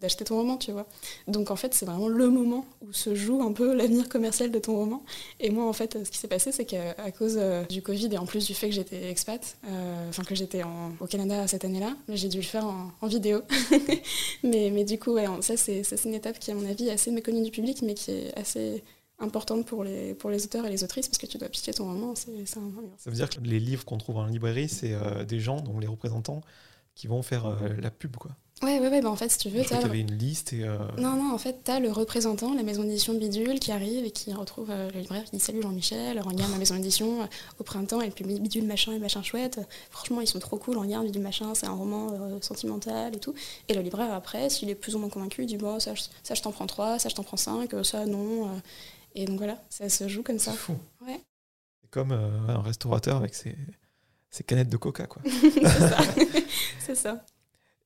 [0.00, 0.86] d'acheter ton roman, tu vois.
[1.26, 4.58] Donc en fait, c'est vraiment le moment où se joue un peu l'avenir commercial de
[4.60, 5.02] ton roman.
[5.40, 8.18] Et moi, en fait, ce qui s'est passé, c'est qu'à cause euh, du Covid et
[8.18, 10.62] en plus du fait que j'étais expat, euh, enfin que j'étais
[11.00, 13.42] au Canada cette année-là, j'ai dû le faire en, vidéo.
[14.44, 17.50] mais, mais du coup, ça, c'est une étape qui, à mon avis, assez méconnue du
[17.50, 18.84] public, mais qui est assez
[19.18, 21.84] importante pour les, pour les auteurs et les autrices parce que tu dois piquer ton
[21.84, 22.14] roman.
[22.14, 22.72] C'est, un...
[22.96, 25.80] Ça veut dire que les livres qu'on trouve en librairie, c'est euh, des gens, donc
[25.80, 26.40] les représentants,
[26.94, 28.16] qui vont faire euh, la pub.
[28.16, 28.32] quoi.
[28.62, 29.64] Ouais, ouais, ouais, bah en fait, si tu veux.
[29.64, 30.62] Tu avais une liste et.
[30.62, 34.04] Euh, non, non, en fait, tu as le représentant, la maison d'édition Bidule, qui arrive
[34.04, 38.00] et qui retrouve le libraire qui dit Salut Jean-Michel, regarde ma maison d'édition au printemps,
[38.00, 39.58] elle publie Bidule machin et machin chouette.
[39.90, 43.34] Franchement, ils sont trop cool, regarde Bidule machin, c'est un roman sentimental et tout.
[43.68, 46.34] Et le libraire, après, s'il est plus ou moins convaincu, il dit Bon, ça, ça
[46.34, 48.48] je t'en prends trois, ça, je t'en prends cinq, ça, non.
[49.14, 50.52] Et donc voilà, ça se joue comme ça.
[50.52, 50.76] C'est fou.
[51.06, 51.20] Ouais.
[51.80, 53.56] C'est comme euh, un restaurateur avec ses,
[54.46, 55.22] canettes de coca, quoi.
[55.42, 55.98] c'est ça.
[56.80, 57.24] c'est ça.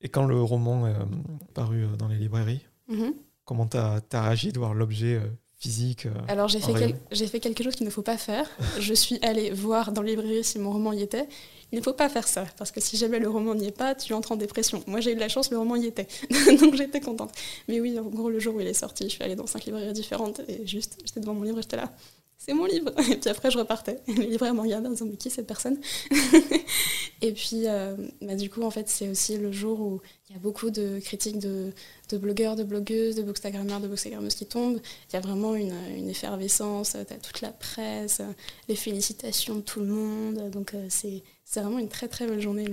[0.01, 1.05] Et quand le roman est euh,
[1.53, 3.13] paru euh, dans les librairies, mm-hmm.
[3.45, 5.21] comment t'as as réagi de voir l'objet
[5.59, 8.49] physique Alors j'ai fait, j'ai fait quelque chose qu'il ne faut pas faire.
[8.79, 11.27] je suis allée voir dans les librairies si mon roman y était.
[11.71, 13.93] Il ne faut pas faire ça, parce que si jamais le roman n'y est pas,
[13.93, 14.83] tu entres en dépression.
[14.87, 16.07] Moi j'ai eu de la chance, le roman y était.
[16.59, 17.31] Donc j'étais contente.
[17.67, 19.65] Mais oui, en gros, le jour où il est sorti, je suis allée dans cinq
[19.65, 21.91] librairies différentes et juste, j'étais devant mon livre et j'étais là
[22.39, 22.91] c'est mon livre.
[23.11, 23.99] Et puis après, je repartais.
[24.07, 25.77] Le libraire me regardait en disant, mais qui cette personne
[27.21, 30.35] Et puis, euh, bah, du coup, en fait, c'est aussi le jour où il y
[30.37, 31.73] a beaucoup de critiques de,
[32.13, 34.79] blogueurs, de blogueuses, de bookstagrammeurs, de bookstagrammeuses qui tombent.
[35.09, 35.73] Il y a vraiment une,
[36.09, 38.21] effervescence, tu as toute la presse,
[38.69, 40.49] les félicitations de tout le monde.
[40.49, 41.21] Donc, euh, c'est
[41.53, 42.67] vraiment une très très belle journée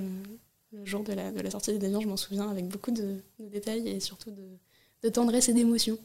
[0.72, 2.00] le, jour de la, de la, sortie des Déviants.
[2.00, 5.98] Je m'en souviens avec beaucoup de, détails et surtout de, tendresse et d'émotion.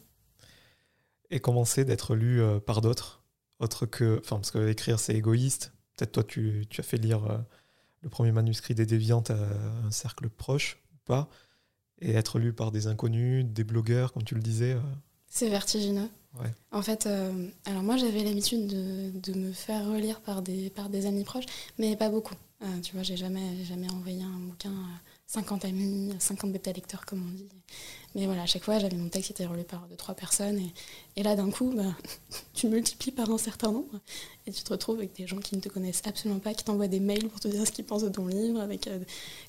[1.29, 3.20] Et commencer d'être lu euh, par d'autres
[3.61, 4.19] autre que.
[4.19, 5.73] Enfin, parce que écrire, c'est égoïste.
[5.95, 7.37] Peut-être toi, tu, as fait lire euh,
[8.01, 9.37] le premier manuscrit des Déviantes à
[9.85, 11.29] un cercle proche ou pas.
[11.99, 14.73] Et être lu par des inconnus, des blogueurs, comme tu le disais.
[14.73, 14.81] Euh.
[15.27, 16.09] C'est vertigineux.
[16.71, 21.05] En fait, euh, alors moi j'avais l'habitude de, me faire relire par des, par des
[21.05, 21.43] amis proches,
[21.77, 22.35] mais pas beaucoup.
[22.81, 24.71] tu vois, j'ai jamais, jamais envoyé un bouquin
[25.31, 27.47] 50 amis, 50 bêta lecteurs comme on dit.
[28.15, 30.61] Mais voilà, à chaque fois, j'avais mon texte qui était relu par deux, trois personnes.
[31.15, 31.95] Et, là, d'un coup, bah,
[32.53, 34.01] tu multiplies par un certain nombre.
[34.45, 36.89] Et tu te retrouves avec des gens qui ne te connaissent absolument pas, qui t'envoient
[36.89, 38.99] des mails pour te dire ce qu'ils pensent de ton livre, avec euh,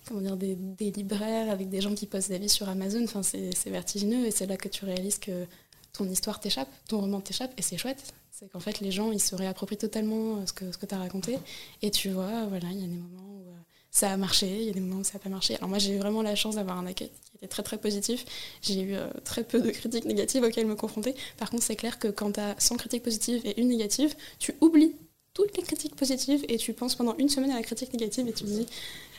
[0.07, 3.03] comment dire, des, libraires, avec des gens qui postent des avis sur Amazon.
[3.03, 4.27] Enfin, c'est vertigineux.
[4.27, 5.47] Et c'est là que tu réalises que
[5.93, 7.53] ton histoire t'échappe, ton roman t'échappe.
[7.59, 8.15] Et c'est chouette.
[8.31, 10.95] C'est qu'en fait, les gens, ils se réapproprient totalement euh, ce que, ce que tu
[10.95, 11.41] as raconté.
[11.83, 13.57] Et tu vois, voilà, il y a des moments où euh,
[13.93, 15.55] ça a marché, il y a des moments où ça n'a pas marché.
[15.57, 18.25] Alors moi j'ai eu vraiment la chance d'avoir un accueil qui était très très positif.
[18.63, 21.15] J'ai eu euh, très peu de critiques négatives auxquelles me confronter.
[21.37, 24.55] Par contre c'est clair que quand tu as 100 critiques positives et une négative, tu
[24.63, 24.97] oublies
[25.35, 28.33] toutes les critiques positives et tu penses pendant une semaine à la critique négative et
[28.33, 28.67] tu te dis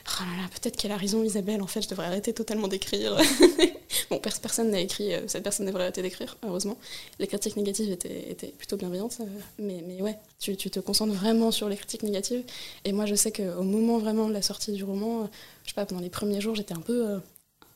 [0.08, 3.18] oh là là, peut-être qu'elle a raison Isabelle, en fait je devrais arrêter totalement d'écrire.
[4.10, 6.78] bon, personne n'a écrit, euh, cette personne devrait arrêter d'écrire, heureusement.
[7.20, 9.26] Les critiques négatives étaient, plutôt bienveillantes, euh,
[9.60, 12.44] mais, mais ouais, tu, te concentres vraiment sur les critiques négatives.
[12.86, 15.30] Et moi je sais qu'au moment vraiment de la sortie du roman,
[15.64, 16.82] je sais pas, pendant les premiers jours j'étais un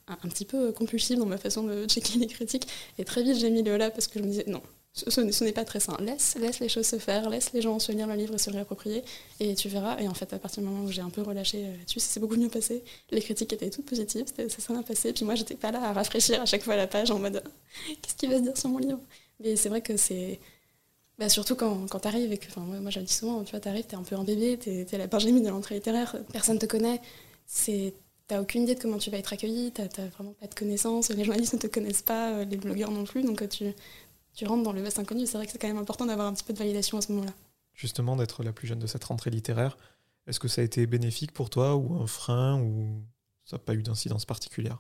[0.08, 2.68] un, petit peu compulsive dans ma façon de checker les critiques.
[2.98, 4.62] Et très vite, j'ai mis le là parce que je me disais, non,
[4.98, 5.96] ce, n'est pas très sain.
[6.00, 8.50] Laisse, laisse les choses se faire, laisse les gens se lire le livre et se
[8.50, 9.04] réapproprier,
[9.40, 10.00] et tu verras.
[10.00, 12.08] Et en fait, à partir du moment où j'ai un peu relâché euh, là-dessus, ça
[12.08, 12.84] s'est beaucoup mieux passé.
[13.12, 15.14] Les critiques étaient toutes positives, ça s'est bien passé.
[15.14, 17.44] Puis moi, j'étais pas là à rafraîchir à chaque fois la page en mode
[18.02, 19.00] qu'est-ce qu'il va se dire sur mon livre?
[19.40, 20.40] Mais c'est vrai que c'est.
[21.20, 23.60] Bah, surtout quand, quand t'arrives et que, moi, moi je le dis souvent, tu vois,
[23.60, 26.68] t'arrives, t'es un peu un bébé, t'es es la Benjamin de l'entrée littéraire, personne te
[26.68, 27.02] connaît,
[27.48, 27.94] c'est
[28.28, 31.24] t'as aucune idée de comment tu vas être accueilli, t'as vraiment pas de connaissances, les
[31.24, 33.74] journalistes ne te connaissent pas, euh, les blogueurs non plus, donc euh, tu,
[34.38, 35.26] tu rentres dans le vaste inconnu.
[35.26, 37.12] C'est vrai que c'est quand même important d'avoir un petit peu de validation à ce
[37.12, 37.34] moment-là.
[37.73, 39.78] Justement, d'être la plus jeune de cette rentrée littéraire,
[40.28, 43.02] est-ce que ça a été bénéfique pour toi ou un frein ou
[43.45, 44.78] ça n'a pas eu d'incidence particulière?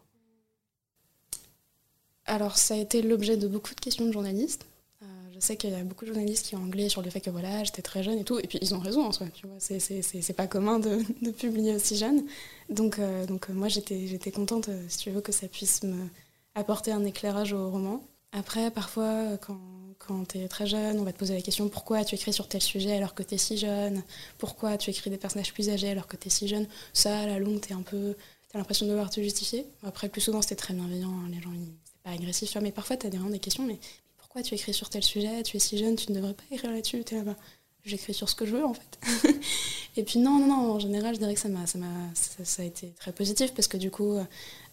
[2.25, 4.67] Alors, ça a été l'objet de beaucoup de questions de journalistes.
[5.01, 7.21] Euh, je sais qu'il y a beaucoup de journalistes qui ont anglais sur le fait
[7.21, 8.37] que voilà, j'étais très jeune et tout.
[8.37, 9.27] Et puis, ils ont raison en soi.
[9.33, 12.25] Tu vois, c'est pas commun de, publier aussi jeune.
[12.69, 16.09] Donc, euh, donc moi, j'étais contente, euh, si tu veux, que ça puisse me
[16.53, 18.03] apporter un éclairage au roman.
[18.31, 19.59] Après, parfois, quand,
[19.99, 22.61] quand tu très jeune, on va te poser la question pourquoi tu écris sur tel
[22.61, 24.03] sujet alors que tu es si jeune?
[24.37, 26.67] Pourquoi tu écris des personnages plus âgés alors que tu es si jeune?
[26.93, 28.15] Ça, à la longue, tu un peu.
[28.53, 29.65] As l'impression de devoir te justifier.
[29.83, 31.09] Après, plus souvent, c'était très bienveillant.
[31.09, 31.51] Hein, les gens,
[31.83, 32.55] c'est pas agressif.
[32.61, 33.63] Mais parfois, tu as des questions.
[33.63, 33.79] Mais,
[34.17, 35.43] pourquoi tu écris sur tel sujet?
[35.43, 37.03] Tu es si jeune, tu ne devrais pas écrire là-dessus.
[37.03, 37.35] Tu es là-bas
[37.87, 38.99] j'écris sur ce que je veux en fait.
[39.97, 42.61] et puis non, non, non, en général, je dirais que ça, m'a, ça, m'a, ça,
[42.61, 44.17] a été très positif parce que du coup,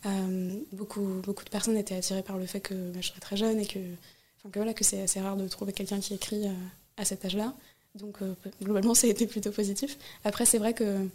[0.06, 3.36] euh, beaucoup, beaucoup de personnes étaient attirées par le fait que bah, je serais très
[3.36, 6.52] jeune et que, que, voilà, que c'est assez rare de trouver quelqu'un qui écrit euh,
[6.96, 7.54] à cet âge-là.
[7.94, 9.98] Donc euh, globalement, ça a été plutôt positif.
[10.24, 11.08] Après, c'est vrai que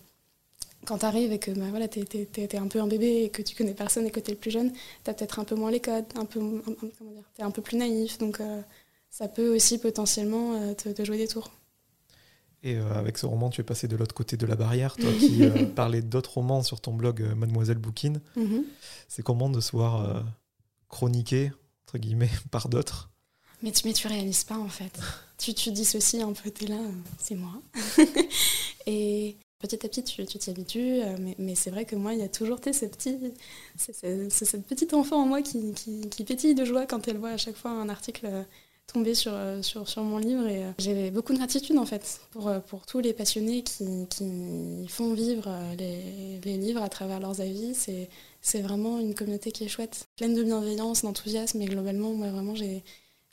[0.85, 3.43] quand tu arrives et que bah, voilà, tu es, un peu un bébé et que
[3.43, 4.71] tu connais personne et que tu es le plus jeune,
[5.03, 7.61] tu as peut-être un peu moins les codes, un peu, comment dire, es un peu
[7.61, 8.17] plus naïf.
[8.17, 8.41] Donc
[9.11, 11.51] ça peut aussi potentiellement te jouer des tours.
[12.63, 15.09] Et euh, avec ce roman, tu es passé de l'autre côté de la barrière, toi
[15.17, 18.21] qui euh, parlais d'autres romans sur ton blog euh, Mademoiselle Boukine.
[18.35, 18.65] Mhm.
[19.07, 20.25] C'est comment de se voir
[20.89, 21.51] chroniquer,
[21.85, 23.09] entre guillemets, par d'autres?
[23.61, 24.99] Mais tu, mais tu réalises pas en fait.
[25.37, 26.79] tu, tu dissocies un peu, t'es là,
[27.17, 27.61] c'est moi.
[28.85, 32.23] et petit à petit, tu t'y habitues, mais, mais c'est vrai que moi, il y
[32.23, 32.73] a toujours c'est
[34.31, 37.37] cette petite enfant en moi qui, qui, qui, pétille de joie quand elle voit à
[37.37, 38.45] chaque fois un article
[38.91, 42.21] tombé sur, euh, sur, sur, mon livre et euh, j'avais beaucoup de gratitude en fait
[42.31, 47.19] pour, euh, pour tous les passionnés qui, qui font vivre les, les, livres à travers
[47.19, 47.75] leurs avis.
[47.75, 48.09] C'est,
[48.41, 52.55] c'est vraiment une communauté qui est chouette, pleine de bienveillance, d'enthousiasme et globalement, moi vraiment,
[52.55, 52.83] j'ai,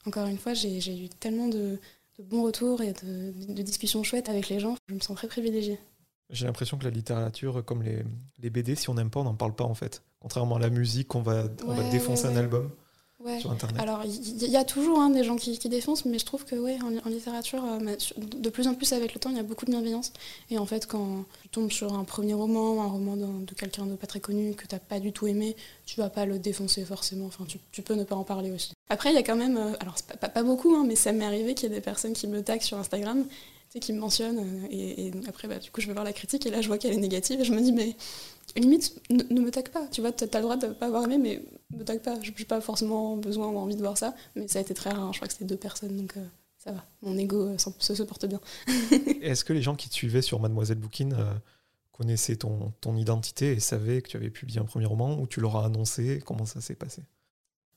[0.04, 1.78] encore une fois, j'ai, j'ai eu tellement de,
[2.18, 4.76] de, bons retours et de, de, discussions chouettes avec les gens.
[4.88, 5.78] Je me sens très privilégiée.
[6.28, 8.02] J'ai l'impression que la littérature, comme les,
[8.40, 10.02] les BD, si on n'aime pas, on n'en parle pas en fait.
[10.18, 12.70] Contrairement à la musique, on va, on va défoncer un album.
[13.78, 16.78] Alors, il y, a toujours hein, des gens qui, défoncent, mais je trouve que ouais,
[16.82, 17.96] en, littérature, euh,
[18.36, 20.12] de plus en plus avec le temps, il y a beaucoup de bienveillance.
[20.50, 23.94] Et en fait, quand tu tombes sur un premier roman, un roman de, quelqu'un de
[23.94, 26.84] pas très connu que tu n'as pas du tout aimé, tu vas pas le défoncer
[26.84, 27.26] forcément.
[27.26, 28.72] Enfin, tu, peux ne pas en parler aussi.
[28.88, 31.24] Après, il y a quand même, euh, alors pas, pas, beaucoup, hein, mais ça m'est
[31.24, 33.26] arrivé qu'il y ait des personnes qui me taguent sur Instagram
[33.80, 34.38] qui me mentionne.
[34.38, 36.78] Euh, et, après, bah, du coup, je vais voir la critique et là, je vois
[36.78, 37.96] qu'elle est négative et je me dis, mais
[38.60, 39.86] limite, ne, me tague pas.
[39.88, 41.42] Tu vois, tu as le droit de ne pas avoir aimé, mais
[41.76, 42.20] me tague pas.
[42.22, 44.14] Je n'ai pas forcément besoin ou envie de voir ça.
[44.34, 45.04] Mais ça a été très rare.
[45.04, 45.10] Hein.
[45.12, 46.24] Je crois que c'était deux personnes, donc euh,
[46.58, 46.84] ça va.
[47.02, 48.40] Mon ego euh, se, porte bien.
[49.22, 51.16] Est-ce que les gens qui te suivaient sur Mademoiselle Boukine
[51.92, 55.40] connaissaient ton, ton identité et savaient que tu avais publié un premier roman ou tu
[55.40, 57.02] leur as annoncé Comment ça s'est passé?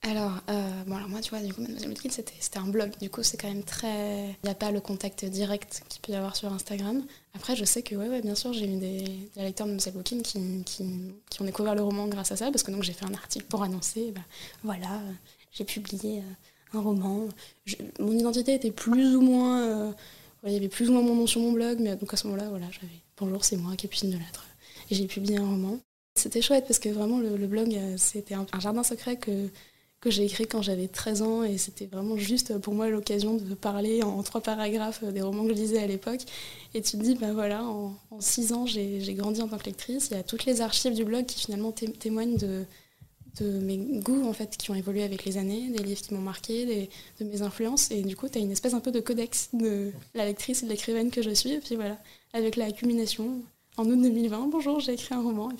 [0.02, 2.92] Alors, euh, alors moi, tu vois, du coup, Mademoiselle Boukine, c'était, un blog.
[3.02, 4.30] Du coup, c'est quand même très.
[4.30, 7.04] Il n'y a pas le contact direct qu'il peut y avoir sur Instagram.
[7.36, 9.04] Après, je sais que, ouais, ouais bien sûr, j'ai eu des,
[9.36, 10.38] lecteurs de Mademoiselle Boukine qui,
[11.42, 13.62] ont découvert le roman grâce à ça, parce que donc j'ai fait un article pour
[13.62, 14.22] annoncer, bah,
[14.64, 15.02] voilà,
[15.52, 17.28] j'ai publié euh, un roman.
[18.00, 19.62] mon identité était plus ou moins.
[19.68, 19.92] Euh,
[20.46, 22.26] il y avait plus ou moins mon nom sur mon blog, mais donc à ce
[22.28, 24.48] moment-là, voilà, j'avais Bonjour, c'est moi, Capucine de Lettres.
[24.90, 25.78] Et j'ai publié un roman.
[26.16, 29.50] C'était chouette parce que vraiment, le, blog, c'était un jardin secret que
[30.02, 33.54] que j'ai écrit quand j'avais 13 ans et c'était vraiment juste pour moi l'occasion de
[33.54, 36.22] parler en trois paragraphes des romans que je lisais à l'époque.
[36.74, 40.08] Et tu te dis, ben voilà, en, six ans, j'ai grandi en tant que lectrice.
[40.12, 42.64] Il y a toutes les archives du blog qui finalement témoignent de,
[43.42, 46.22] de mes goûts en fait qui ont évolué avec les années, des livres qui m'ont
[46.22, 46.88] marqué,
[47.20, 47.92] de mes influences.
[47.92, 50.66] Et du coup, tu as une espèce un peu de codex de la lectrice et
[50.66, 51.52] de l'écrivaine que je suis.
[51.52, 51.98] Et puis voilà,
[52.32, 53.42] avec la accumulation,
[53.76, 55.52] en août 2020, bonjour, j'ai écrit un roman.
[55.52, 55.56] Et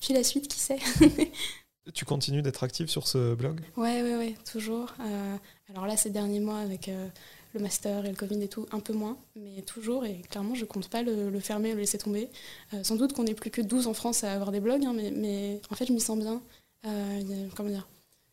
[0.00, 0.78] puis la suite, qui sait?
[1.92, 3.60] Tu continues d'être active sur ce blog?
[3.76, 4.94] Oui, oui, oui, toujours.
[5.00, 5.36] Euh,
[5.70, 7.08] alors là, ces derniers mois, avec euh,
[7.52, 10.06] le master et le Covid et tout, un peu moins, mais toujours.
[10.06, 12.30] Et clairement, je compte pas le, fermer, le laisser tomber.
[12.72, 14.94] Euh, sans doute qu'on n'est plus que 12 en France à avoir des blogs, hein,
[14.94, 16.40] mais, mais, en fait, je m'y sens bien.
[17.54, 17.86] comment dire?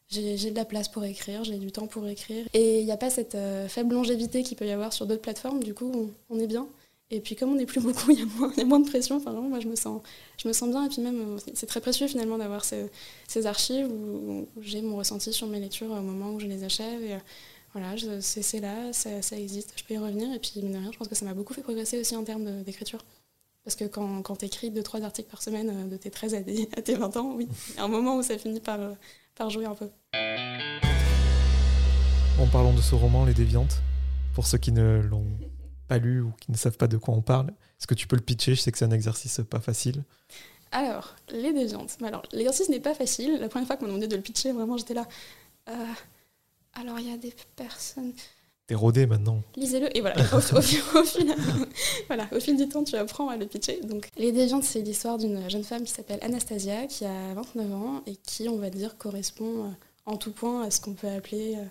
[0.07, 2.45] J'ai de la place pour écrire, j'ai du temps pour écrire.
[2.53, 3.37] Et il n'y a pas cette
[3.67, 6.67] faible longévité qu'il peut y avoir sur d'autres plateformes, du coup, on, est bien.
[7.11, 9.19] Et puis comme on n'est plus beaucoup, il y, a moins, de pression.
[9.19, 10.01] Moi, je me sens,
[10.37, 10.85] je me sens bien.
[10.85, 12.89] Et puis même, c'est très précieux finalement d'avoir ces,
[13.45, 17.03] archives où, j'ai mon ressenti sur mes lectures au moment où je les achève.
[17.03, 17.17] Et,
[17.73, 20.33] voilà, c'est là, ça, existe, je peux y revenir.
[20.33, 22.23] Et puis, mine de rien, je pense que ça m'a beaucoup fait progresser aussi en
[22.23, 23.03] termes d'écriture.
[23.63, 26.41] Parce que quand, quand tu écris 2-3 articles par semaine euh, de tes 13 à,
[26.81, 28.93] tes 20 ans, oui, il y a un moment où ça finit par, euh,
[29.35, 29.87] par jouer un peu.
[32.39, 33.83] En parlant de ce roman, Les Déviantes,
[34.33, 35.27] pour ceux qui ne l'ont
[35.91, 38.15] pas lu ou qui ne savent pas de quoi on parle, est-ce que tu peux
[38.15, 38.55] le pitcher?
[38.55, 40.03] Je sais que c'est un exercice pas facile.
[40.71, 41.97] Alors, Les Déviantes.
[42.01, 43.39] Alors, l'exercice n'est pas facile.
[43.41, 45.05] La première fois qu'on m'a demandé de le pitcher, vraiment, j'étais là.
[45.67, 45.73] Euh,
[46.79, 48.13] alors, il y a des personnes
[48.75, 49.41] rodé maintenant.
[49.55, 50.15] Lisez-le et voilà.
[50.33, 50.81] Au, fil,
[52.07, 53.81] voilà, au fil du temps, tu apprends à le pitcher.
[53.81, 58.01] Donc, Les Déviantes, c'est l'histoire d'une jeune femme qui s'appelle Anastasia, qui a 29 ans
[58.07, 59.69] et qui, on va dire, correspond euh,
[60.05, 61.65] en tout point à ce qu'on peut appeler euh,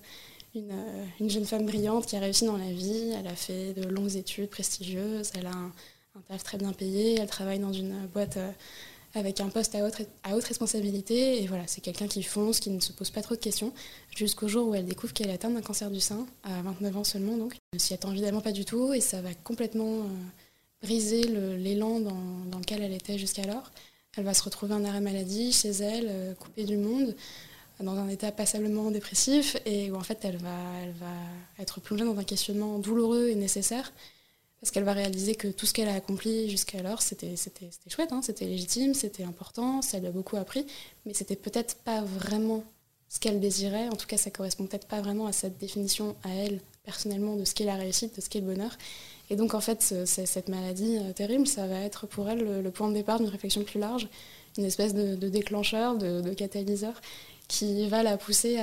[0.55, 3.13] une, euh, une, jeune femme brillante qui a réussi dans la vie.
[3.19, 5.73] Elle a fait de longues études prestigieuses, elle a un,
[6.17, 8.39] un taf très bien payé, elle travaille dans une boîte
[9.15, 11.43] avec un poste à haute, responsabilité.
[11.43, 13.73] Et voilà, c'est quelqu'un qui fonce, qui ne se pose pas trop de questions,
[14.15, 17.05] jusqu'au jour où elle découvre qu'elle est atteinte d'un cancer du sein, à 29 ans
[17.05, 17.55] seulement donc.
[17.55, 20.07] Elle ne s'y attend évidemment pas du tout et ça va complètement euh,
[20.83, 23.71] briser l'élan dans, dans, lequel elle était jusqu'alors.
[24.17, 27.15] Elle va se retrouver en arrêt maladie chez elle, euh, coupée du monde,
[27.83, 31.15] dans un état passablement dépressif et où en fait elle va, elle va
[31.59, 33.93] être plongée dans un questionnement douloureux et nécessaire
[34.61, 37.35] parce qu'elle va réaliser que tout ce qu'elle a accompli jusqu'alors, c'était
[37.89, 40.67] chouette, hein, c'était légitime, c'était important, ça lui a beaucoup appris,
[41.07, 42.63] mais c'était peut-être pas vraiment
[43.09, 46.29] ce qu'elle désirait, en tout cas ça correspond peut-être pas vraiment à cette définition à
[46.35, 48.77] elle, personnellement, de ce qu'est la réussite, de ce qu'est le bonheur.
[49.31, 52.89] Et donc en fait, cette maladie euh, terrible, ça va être pour elle le, point
[52.89, 54.09] de départ d'une réflexion plus large,
[54.59, 57.01] une espèce de, déclencheur, de, catalyseur,
[57.51, 58.59] qui va la pousser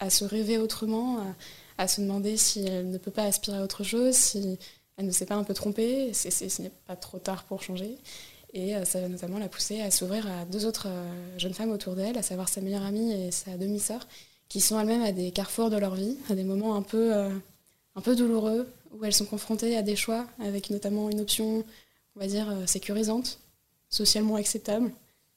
[0.00, 3.62] à, se rêver autrement, à, à, se demander si elle ne peut pas aspirer à
[3.62, 4.58] autre chose, si
[4.96, 7.96] elle ne s'est pas un peu trompée, ce n'est pas trop tard pour changer.
[8.52, 11.70] Et euh, ça va notamment la pousser à s'ouvrir à deux autres euh, jeunes femmes
[11.70, 14.06] autour d'elle, à savoir sa meilleure amie et sa demi-sœur,
[14.48, 17.30] qui sont elles-mêmes à des carrefours de leur vie, à des moments un peu, euh,
[17.94, 21.64] un peu douloureux, où elles sont confrontées à des choix, avec notamment une option,
[22.16, 23.38] on va dire, sécurisante,
[23.88, 24.90] socialement acceptable,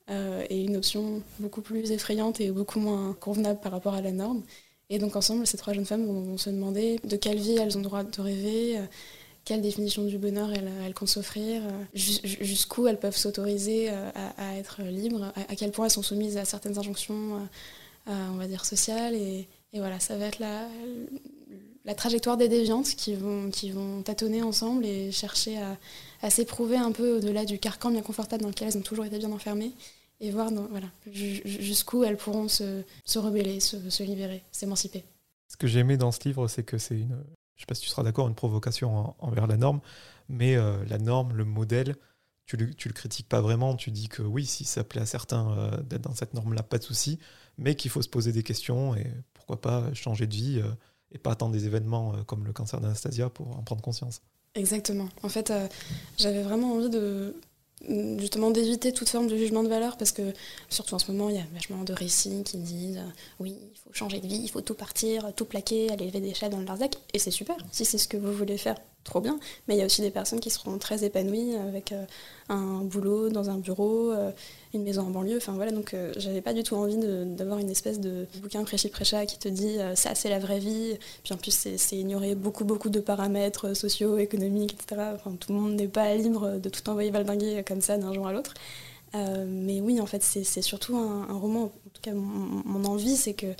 [0.09, 4.43] et une option beaucoup plus effrayante et beaucoup moins convenable par rapport à la norme.
[4.89, 7.81] Et donc ensemble, ces trois jeunes femmes vont, se demander de quelle vie elles ont
[7.81, 8.79] droit de rêver
[9.45, 14.81] quelle définition du bonheur elles, comptent s'offrir, euh, jusqu'où elles peuvent s'autoriser euh, à, être
[14.83, 17.47] libres, à, quel point elles sont soumises à certaines injonctions,
[18.07, 19.15] euh, on va dire, sociales.
[19.15, 25.57] Et, voilà, ça va être la, trajectoire des déviantes qui vont tâtonner ensemble et chercher
[25.57, 25.77] à,
[26.29, 29.31] s'éprouver un peu au-delà du carcan bien confortable dans lequel elles ont toujours été bien
[29.31, 29.73] enfermées
[30.19, 35.03] et voir voilà, jusqu'où elles pourront se, se rebeller, se, se libérer, s'émanciper.
[35.49, 37.75] Ce que j'ai aimé dans ce livre, c'est que c'est une, je ne sais pas
[37.75, 39.81] si tu seras d'accord, une provocation envers la norme,
[40.29, 41.95] mais euh, la norme, le modèle,
[42.45, 45.51] tu le, le critiques pas vraiment, tu dis que oui, si ça plaît à certains
[45.57, 47.19] euh, d'être dans cette norme-là, pas de souci,
[47.57, 50.71] mais qu'il faut se poser des questions et pourquoi pas changer de vie euh,
[51.11, 54.21] et pas attendre des événements comme le cancer d'Anastasia pour en prendre conscience.
[54.55, 55.09] Exactement.
[55.23, 55.51] En fait,
[56.17, 57.35] j'avais vraiment envie de
[58.17, 60.33] justement d'éviter toute forme de jugement de valeur parce que
[60.69, 63.77] surtout en ce moment il y a vachement de récits qui disent euh, oui il
[63.77, 66.59] faut changer de vie, il faut tout partir, tout plaquer, aller élever des chats dans
[66.59, 69.75] le Larzac et c'est super si c'est ce que vous voulez faire trop bien mais
[69.75, 72.05] il y a aussi des personnes qui seront très épanouies avec euh,
[72.49, 74.31] un boulot dans un bureau, euh,
[74.73, 77.99] une maison en banlieue, enfin voilà donc j'avais pas du tout envie d'avoir une espèce
[77.99, 81.51] de bouquin prêchi prêcha qui te dit ça c'est la vraie vie puis en plus
[81.77, 85.01] c'est ignorer beaucoup beaucoup de paramètres sociaux, économiques etc.
[85.13, 88.27] Enfin, tout le monde n'est pas libre de tout envoyer valdinguer comme ça d'un jour
[88.27, 88.53] à l'autre.
[89.15, 91.65] Euh, mais oui, en fait, c'est surtout un, roman.
[91.65, 93.53] En tout cas, mon, envie, c'est que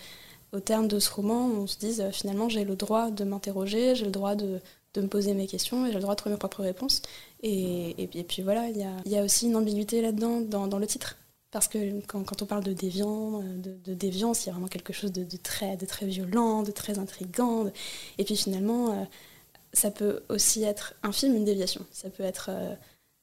[0.52, 3.96] au terme de ce roman, on se dise euh, finalement, j'ai le droit de m'interroger,
[3.96, 4.60] j'ai le droit de,
[4.94, 7.02] de, me poser mes questions et j'ai le droit de trouver mes propres réponses.
[7.42, 11.18] Et, puis, voilà, il y a, aussi une ambiguïté là-dedans, dans, le titre.
[11.52, 14.92] Parce que quand, on parle de déviant, euh, de, déviance, il y a vraiment quelque
[14.92, 17.72] chose de, très, de très violent, de très intrigant.
[18.18, 19.08] Et puis finalement,
[19.72, 21.86] ça peut aussi être un film, une déviation.
[21.92, 22.50] Ça peut être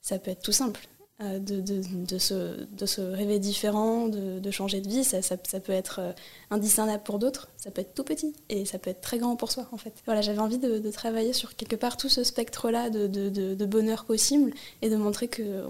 [0.00, 0.88] ça peut être tout simple.
[1.22, 6.12] Euh, de, se, de se rêver différent, de, changer de vie, ça, peut être euh,
[6.48, 9.52] indiscernable pour d'autres, ça peut être tout petit et ça peut être très grand pour
[9.52, 9.92] soi en fait.
[10.06, 14.88] Voilà, j'avais envie de, travailler sur quelque part tout ce spectre-là de, bonheur possible et
[14.88, 15.66] de montrer que,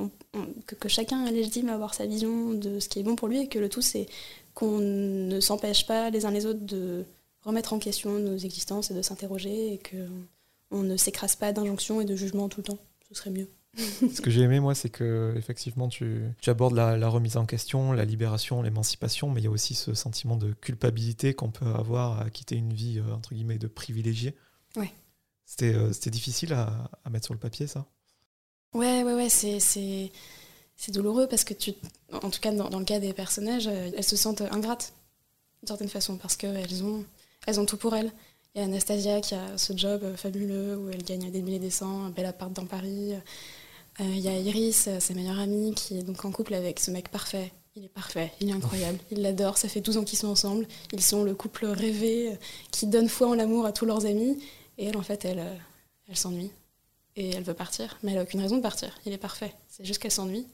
[0.66, 3.26] que, que, chacun est légitime à avoir sa vision de ce qui est bon pour
[3.26, 4.06] lui et que le tout c'est
[4.54, 7.04] qu'on ne s'empêche pas les uns les autres de
[7.42, 9.80] remettre en question nos existences et de s'interroger et
[10.70, 12.78] qu'on ne s'écrase pas d'injonctions et de jugements tout le temps.
[13.09, 13.48] Ce serait mieux.
[13.76, 17.92] Ce que j'ai aimé, moi, c'est que effectivement, tu, tu abordes la, remise en question,
[17.92, 22.20] la libération, l'émancipation, mais il y a aussi ce sentiment de culpabilité qu'on peut avoir
[22.20, 24.34] à quitter une vie, euh, entre guillemets, de privilégié.
[24.76, 24.92] Ouais.
[25.44, 27.86] C'était euh, difficile à, à, mettre sur le papier, ça?
[28.74, 30.10] Ouais, ouais, ouais, c'est, c'est,
[30.76, 31.72] c'est douloureux parce que tu,
[32.12, 34.94] en tout cas dans, le cas des personnages, euh, elles se sentent ingrates
[35.60, 37.04] d'une certaine façon parce qu'elles ont,
[37.46, 38.12] elles ont tout pour elles.
[38.54, 41.70] Il y a Anastasia qui a ce job fabuleux où elle gagne des milliers des
[41.70, 43.14] cents, un bel appart dans Paris.
[44.01, 46.91] Euh, il y a Iris, sa meilleure amie, qui est donc en couple avec ce
[46.91, 47.53] mec parfait.
[47.76, 50.66] Il est parfait, il est incroyable, il l'adore, ça fait 12 ans qu'ils sont ensemble.
[50.93, 52.36] Ils sont le couple rêvé
[52.72, 54.38] qui donne foi en l'amour à tous leurs amis.
[54.76, 55.45] Et elle, en fait, elle,
[56.09, 56.51] elle s'ennuie.
[57.16, 58.99] Et elle veut partir, mais elle n'a aucune raison de partir.
[59.07, 60.47] Il est parfait, c'est juste qu'elle s'ennuie.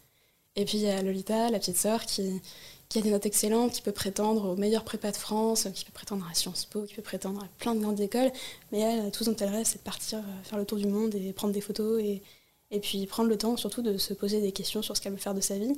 [0.57, 2.41] Et puis il y a Lolita, la petite sœur, qui,
[2.89, 5.93] qui a des notes excellentes, qui peut prétendre au meilleur prépa de France, qui peut
[5.93, 8.33] prétendre à Sciences Po, qui peut prétendre à plein de grandes écoles.
[8.73, 11.33] Mais elle, tout son intérêt, c'est de partir euh, faire le tour du monde et
[11.33, 12.23] prendre des photos et,
[12.71, 15.19] et puis prendre le temps surtout de se poser des questions sur ce qu'elle veut
[15.19, 15.75] faire de sa vie.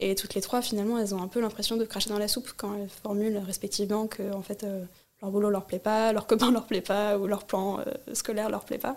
[0.00, 2.52] Et toutes les trois, finalement, elles ont un peu l'impression de cracher dans la soupe
[2.56, 4.84] quand elles formulent respectivement que en fait, euh,
[5.20, 8.48] leur boulot leur plaît pas, leur copain leur plaît pas, ou leur plan euh, scolaire
[8.48, 8.96] leur plaît pas.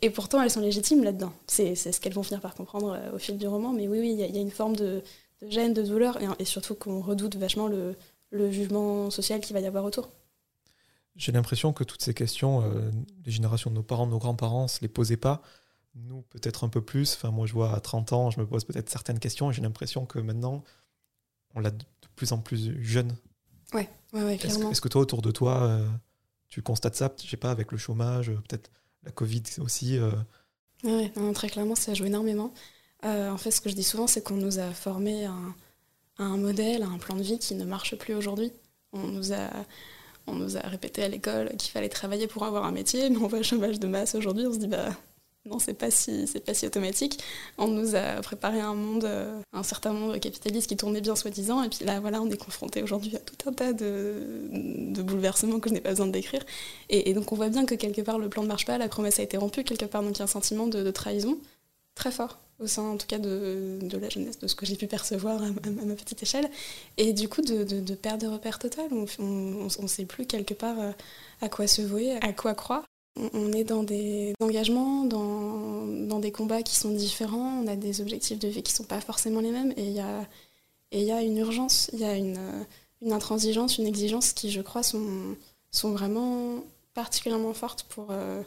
[0.00, 1.32] Et pourtant, elles sont légitimes là-dedans.
[1.46, 3.72] C'est ce qu'elles vont finir par comprendre euh, au fil du roman.
[3.72, 5.02] Mais oui, oui, il y, a une forme de,
[5.48, 7.94] gêne, de douleur, et, surtout qu'on redoute vachement le,
[8.50, 10.08] jugement social qu'il va y avoir autour.
[11.14, 12.64] J'ai l'impression que toutes ces questions,
[13.26, 15.42] les générations de nos parents, de nos grands-parents, ne se les posaient pas
[15.94, 17.14] nous peut-être un peu plus.
[17.14, 19.62] Enfin, moi, je vois à 30 ans, je me pose peut-être certaines questions et j'ai
[19.62, 20.62] l'impression que maintenant,
[21.54, 21.84] on l'a de
[22.16, 23.14] plus en plus jeune.
[23.72, 24.70] Ouais, ouais, ouais clairement.
[24.70, 25.88] Est-ce que, toi, autour de toi, euh,
[26.48, 27.12] tu constates ça?
[27.22, 28.70] Je sais pas, avec le chômage, euh, peut-être
[29.04, 30.10] la Covid aussi euh...
[30.84, 32.52] Ouais, très clairement, ça joue énormément.
[33.04, 35.34] Euh, en fait, ce que je dis souvent, c'est qu'on nous a formé à
[36.18, 38.52] un, modèle, à un plan de vie qui ne marche plus aujourd'hui.
[38.92, 39.48] On nous a
[40.28, 43.26] on nous a répété à l'école qu'il fallait travailler pour avoir un métier, mais on
[43.26, 44.90] voit le chômage de masse aujourd'hui, on se dit bah
[45.44, 47.18] non, c'est pas si pas si automatique.
[47.58, 51.64] On nous a préparé un monde, euh, un certain monde capitaliste qui tournait bien soi-disant,
[51.64, 54.14] et puis là, voilà, on est confronté aujourd'hui à tout un tas de,
[55.02, 56.44] bouleversements que je n'ai pas besoin de décrire.
[56.90, 59.18] Et, donc on voit bien que quelque part le plan ne marche pas, la promesse
[59.18, 61.38] a été rompue quelque part, donc il y a un sentiment de, trahison
[61.96, 64.86] très fort au sein, en tout cas, de, la jeunesse, de ce que j'ai pu
[64.86, 66.48] percevoir à, ma petite échelle,
[66.98, 68.86] et du coup de, de perte de repère total.
[69.18, 70.92] On ne sait plus quelque part euh,
[71.40, 72.84] à quoi se vouer, à quoi croire.
[73.16, 78.38] On est dans des engagements, dans, des combats qui sont différents, on a des objectifs
[78.38, 81.90] de vie qui ne sont pas forcément les mêmes, et il y a, une urgence,
[81.92, 82.38] il y a une,
[83.02, 85.36] une, intransigeance, une exigence qui, je crois, sont,
[85.70, 88.42] sont vraiment particulièrement fortes pour euh,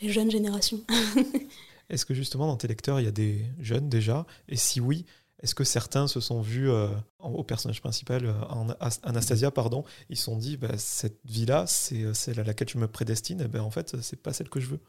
[0.00, 0.80] les jeunes générations.
[1.90, 4.26] Est-ce que justement dans tes lecteurs, il y a des jeunes déjà?
[4.48, 5.04] Et si oui,
[5.42, 6.88] est-ce que certains se sont vus euh,
[7.18, 12.14] au personnage principal, euh, Anastasia, pardon, ils se sont dit bah, cette vie-là, c'est euh,
[12.14, 14.66] celle à laquelle je me prédestine, et ben en fait, c'est pas celle que je
[14.66, 14.80] veux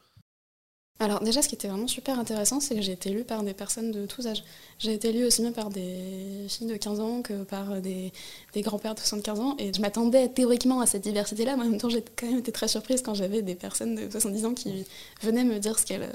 [1.00, 3.54] alors déjà, ce qui était vraiment super intéressant, c'est que j'ai été lue par des
[3.54, 4.44] personnes de tous âges.
[4.78, 8.12] J'ai été lue aussi bien par des filles de 15 ans que par des,
[8.52, 9.56] des grands-pères de 75 ans.
[9.58, 12.52] Et je m'attendais théoriquement à cette diversité-là, mais en même temps, j'ai quand même été
[12.52, 14.84] très surprise quand j'avais des personnes de 70 ans qui
[15.22, 16.08] venaient me dire ce qu'elles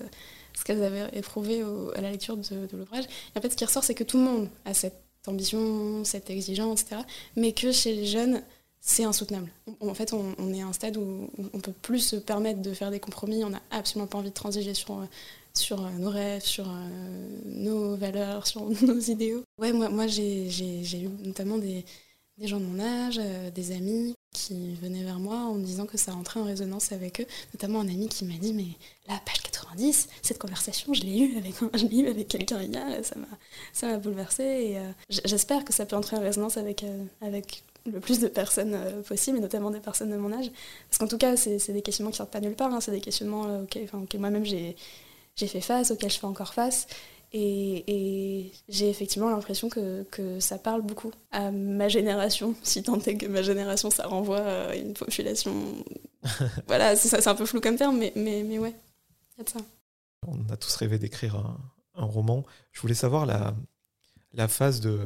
[0.57, 1.63] ce qu'elles avaient éprouvé
[1.95, 3.03] à la lecture de, l'ouvrage.
[3.03, 6.31] Et en fait, ce qui ressort, c'est que tout le monde a cette ambition, cette
[6.31, 7.01] exigence, etc.
[7.35, 8.41] Mais que chez les jeunes,
[8.81, 9.51] c'est insoutenable.
[9.81, 12.89] En fait, on, est à un stade où on peut plus se permettre de faire
[12.89, 13.43] des compromis.
[13.43, 15.05] On n'a absolument pas envie de transiger sur,
[15.53, 19.43] sur nos rêves, sur euh, nos valeurs, sur nos idéaux.
[19.59, 21.85] Ouais, moi, moi j'ai eu notamment des,
[22.39, 25.85] des gens de mon âge, euh, des amis qui venaient vers moi en me disant
[25.87, 28.67] que ça rentrait en résonance avec eux, notamment un ami qui m'a dit mais
[29.07, 31.55] la page 90, cette conversation, je l'ai eue avec,
[31.91, 33.27] eu avec quelqu'un hier, ça m'a,
[33.73, 34.91] ça m'a bouleversée et euh,
[35.25, 38.77] j'espère que ça peut entrer en résonance avec, euh, avec le plus de personnes
[39.07, 40.51] possible, et notamment des personnes de mon âge.
[40.89, 42.81] Parce qu'en tout cas, c'est, des questionnements qui sortent pas nulle part, hein.
[42.81, 44.75] c'est des questionnements auxquels, auxquels moi-même j'ai,
[45.37, 46.87] j'ai fait face, auxquels je fais encore face.
[47.33, 53.17] Et, j'ai effectivement l'impression que, que, ça parle beaucoup à ma génération, si tant est
[53.17, 55.53] que ma génération, ça renvoie à une population.
[56.67, 58.73] voilà, c'est un peu flou comme terme, mais, mais, mais ouais,
[59.35, 59.59] il y a de ça.
[60.27, 61.57] On a tous rêvé d'écrire un,
[61.95, 62.45] un, roman.
[62.71, 63.53] Je voulais savoir la,
[64.33, 64.99] la phase de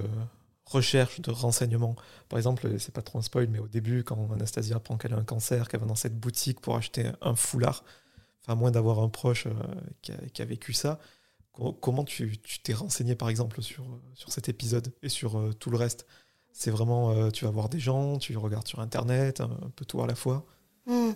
[0.71, 1.95] recherche, de renseignement.
[2.29, 5.17] Par exemple, c'est pas trop un spoil, mais au début, quand Anastasia apprend qu'elle a
[5.17, 7.83] un cancer, qu'elle va dans cette boutique pour acheter un foulard,
[8.41, 9.51] enfin, moins d'avoir un proche euh,
[10.01, 10.99] qui, a, qui, a, vécu ça,
[11.79, 13.85] Comment tu t'es renseigné par exemple sur,
[14.27, 16.05] cet épisode et sur euh, tout le reste?
[16.53, 20.01] C'est vraiment, euh, tu vas voir des gens, tu regardes sur Internet, un, peu tout
[20.01, 20.45] à la fois
[20.85, 21.11] hmm.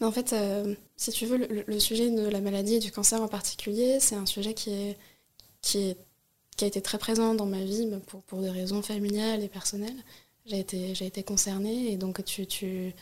[0.00, 3.28] En fait, euh, si tu veux, le, sujet de la maladie et du cancer en
[3.28, 5.96] particulier, c'est un sujet qui, est,
[6.60, 9.96] a été très présent dans ma vie pour, pour des raisons familiales et personnelles.
[10.44, 12.94] J'ai été, été concernée et donc tu, tu,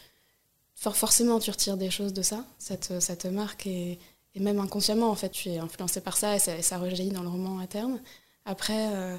[0.76, 3.98] forcément tu retires des choses de ça, ça ça te marque et
[4.34, 7.28] et même inconsciemment, en fait, tu es influencé par ça et ça, rejaillit dans le
[7.28, 8.00] roman à terme.
[8.44, 9.16] Après, euh,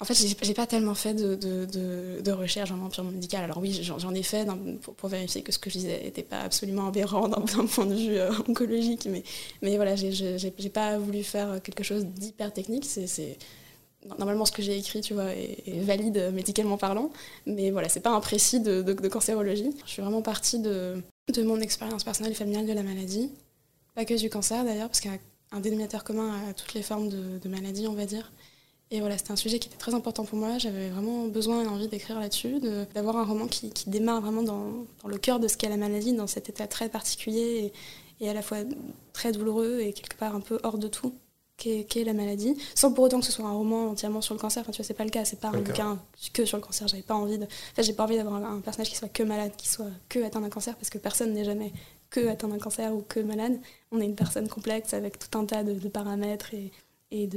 [0.00, 3.44] En fait, j'ai pas tellement fait de, de, recherche vraiment purement médicale.
[3.44, 4.46] Alors oui, j'en ai fait
[4.98, 8.18] pour, vérifier que ce que je disais n'était pas absolument aberrant d'un point de vue
[8.18, 9.22] euh, oncologique, mais,
[9.62, 12.84] mais voilà, j'ai pas voulu faire quelque chose d'hyper technique.
[12.84, 13.38] C'est
[14.18, 17.10] normalement ce que j'ai écrit, tu vois, est, valide médicalement parlant,
[17.46, 19.70] mais voilà, c'est pas un précis de, de, cancérologie.
[19.84, 21.02] Je suis vraiment partie de,
[21.32, 23.30] de mon expérience personnelle et familiale de la maladie,
[23.96, 25.18] pas que du cancer d'ailleurs, parce qu'il y a
[25.52, 28.30] un dénominateur commun à toutes les formes de, de maladie, on va dire.
[28.92, 30.58] Et voilà, c'était un sujet qui était très important pour moi.
[30.58, 32.60] J'avais vraiment besoin et envie d'écrire là-dessus,
[32.94, 35.76] d'avoir un roman qui, qui, démarre vraiment dans, dans le cœur de ce qu'est la
[35.76, 37.72] maladie, dans cet état très particulier
[38.20, 38.58] et, et, à la fois
[39.12, 41.14] très douloureux et quelque part un peu hors de tout
[41.56, 44.60] qu'est la maladie, sans pour autant que ce soit un roman entièrement sur le cancer.
[44.60, 45.24] Enfin, tu vois, c'est pas le cas.
[45.24, 45.98] C'est pas un bouquin
[46.32, 46.86] que sur le cancer.
[46.86, 47.44] J'avais pas envie de.
[47.44, 50.22] En fait, j'ai pas envie d'avoir un, personnage qui soit que malade, qui soit que
[50.22, 51.72] atteint d'un cancer, parce que personne n'est jamais
[52.10, 53.58] que atteint d'un cancer ou que malade.
[53.92, 56.72] On est une personne complexe avec tout un tas de, paramètres et,
[57.10, 57.28] et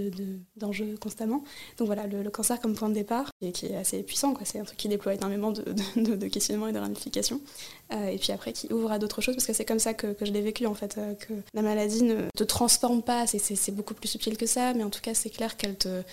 [0.56, 1.44] d'enjeux de, constamment.
[1.78, 4.64] Donc voilà, le, cancer comme point de départ, et qui est assez puissant, c'est un
[4.64, 5.64] truc qui déploie énormément de,
[5.96, 7.42] de questionnements et de ramifications,
[7.94, 10.08] euh, et puis après qui ouvre à d'autres choses, parce que c'est comme ça que,
[10.14, 13.72] que je l'ai vécu en fait, euh, que la maladie ne te transforme pas, c'est
[13.72, 16.04] beaucoup plus subtil que ça, mais en tout cas c'est clair qu'elle te,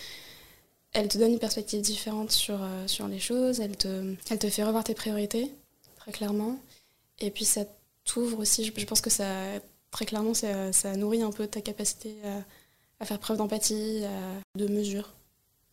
[0.93, 4.49] elle te donne une perspective différente sur, euh, sur les choses, elle te, elle te
[4.49, 5.51] fait revoir tes priorités,
[5.97, 6.59] très clairement,
[7.21, 7.65] et puis ça
[8.07, 9.27] t'ouvre aussi, je, pense que ça,
[9.91, 12.17] très clairement, ça, nourrit un peu ta capacité
[13.01, 14.03] à faire preuve d'empathie,
[14.57, 15.16] de mesure.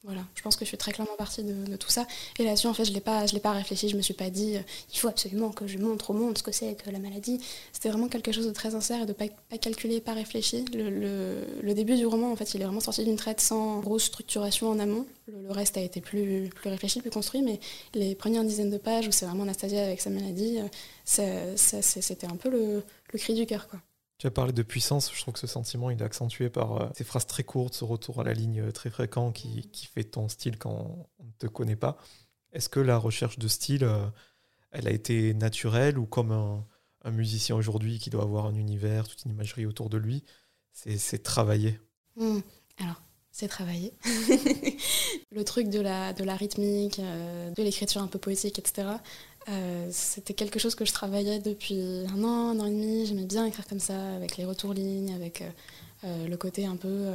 [0.05, 2.05] Voilà, je pense que je suis très clairement partie de, tout ça.
[2.37, 2.99] Et là-dessus, en fait, je ne l'ai
[3.39, 6.13] pas, réfléchi, je me suis pas dit, euh, il faut absolument que je montre au
[6.13, 7.39] monde ce que c'est que la maladie.
[7.71, 10.65] C'était vraiment quelque chose de très sincère et de pas, pas calculé, pas réfléchi.
[10.73, 14.69] Le, début du roman, en fait, il est vraiment sorti d'une traite sans grosse structuration
[14.69, 15.05] en amont.
[15.27, 17.61] Le, reste a été plus, plus réfléchi, plus construit, mais
[17.93, 20.59] les premières dizaines de pages où c'est vraiment Anastasia avec sa maladie,
[21.19, 22.83] euh, c'était un peu le,
[23.17, 23.67] cri du cœur.
[24.17, 27.03] Tu as parlé de puissance, je trouve que ce sentiment est accentué par euh, ces
[27.03, 30.29] phrases très courtes, ce retour à la ligne euh, très fréquent qui, qui fait ton
[30.29, 31.97] style quand on ne te connaît pas.
[32.51, 34.05] Est-ce que la recherche de style, euh,
[34.71, 36.65] elle a été naturelle ou comme un,
[37.11, 40.23] musicien aujourd'hui qui doit avoir un univers, toute une imagerie autour de lui,
[40.71, 41.77] c'est travaillé?
[42.15, 42.39] Mmh.
[42.79, 43.93] Alors, c'est travaillé.
[45.31, 48.87] le truc de la, de la rythmique, de l'écriture un peu poétique, etc.
[49.49, 53.05] Euh, c'était quelque chose que je travaillais depuis un an, un an et demi.
[53.05, 55.49] J'aimais bien écrire comme ça, avec les retours lignes, avec euh,
[56.05, 57.07] euh, le côté un peu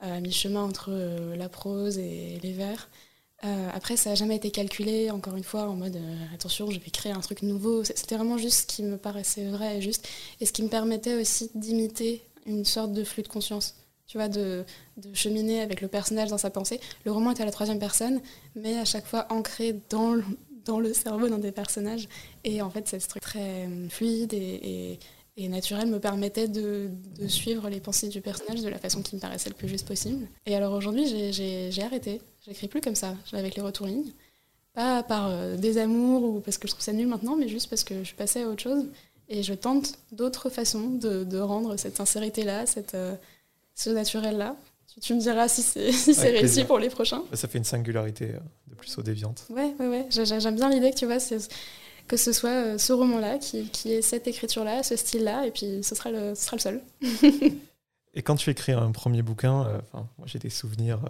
[0.00, 0.92] à mi-chemin entre
[1.36, 2.88] la prose et les vers.
[3.74, 5.98] après, ça n'a jamais été calculé, encore une fois, en mode
[6.34, 7.84] attention, je vais créer un truc nouveau.
[7.84, 10.08] C'était vraiment juste ce qui me paraissait vrai et juste,
[10.40, 13.74] et ce qui me permettait aussi d'imiter une sorte de flux de conscience
[14.10, 14.64] tu vois, de,
[15.14, 16.80] cheminer avec le personnage dans sa pensée.
[17.04, 18.20] Le roman est à la troisième personne,
[18.56, 20.16] mais à chaque fois ancré dans,
[20.64, 22.08] dans le cerveau d'un des personnages.
[22.44, 24.98] Et en fait, cette structure très euh, fluide et,
[25.36, 26.90] et, naturelle me permettait de,
[27.26, 30.26] suivre les pensées du personnage de la façon qui me paraissait le plus juste possible.
[30.46, 32.20] Et alors aujourd'hui, j'ai arrêté.
[32.46, 34.12] J'écris plus comme ça, avec les retours lignes.
[34.74, 37.84] Pas par euh, désamour ou parce que je trouve ça nul maintenant, mais juste parce
[37.84, 38.86] que je suis passée à autre chose.
[39.28, 43.14] Et je tente d'autres façons de, de, rendre cette sincérité-là, cette, euh,
[43.74, 44.56] ce naturel-là.
[45.00, 47.22] Tu, me diras si c'est si réussi pour les prochains.
[47.32, 48.38] Ça fait une singularité euh,
[48.68, 49.46] de plus aux déviantes.
[49.50, 50.06] Ouais, ouais, ouais.
[50.10, 51.18] J'aime bien l'idée que tu vois,
[52.08, 55.82] que ce soit euh, ce roman-là qui, qui ait cette écriture-là, ce style-là, et puis
[55.84, 56.82] ce sera le, ce sera le seul.
[58.14, 59.78] et quand tu écris un premier bouquin, euh,
[60.18, 61.00] moi j'ai des souvenirs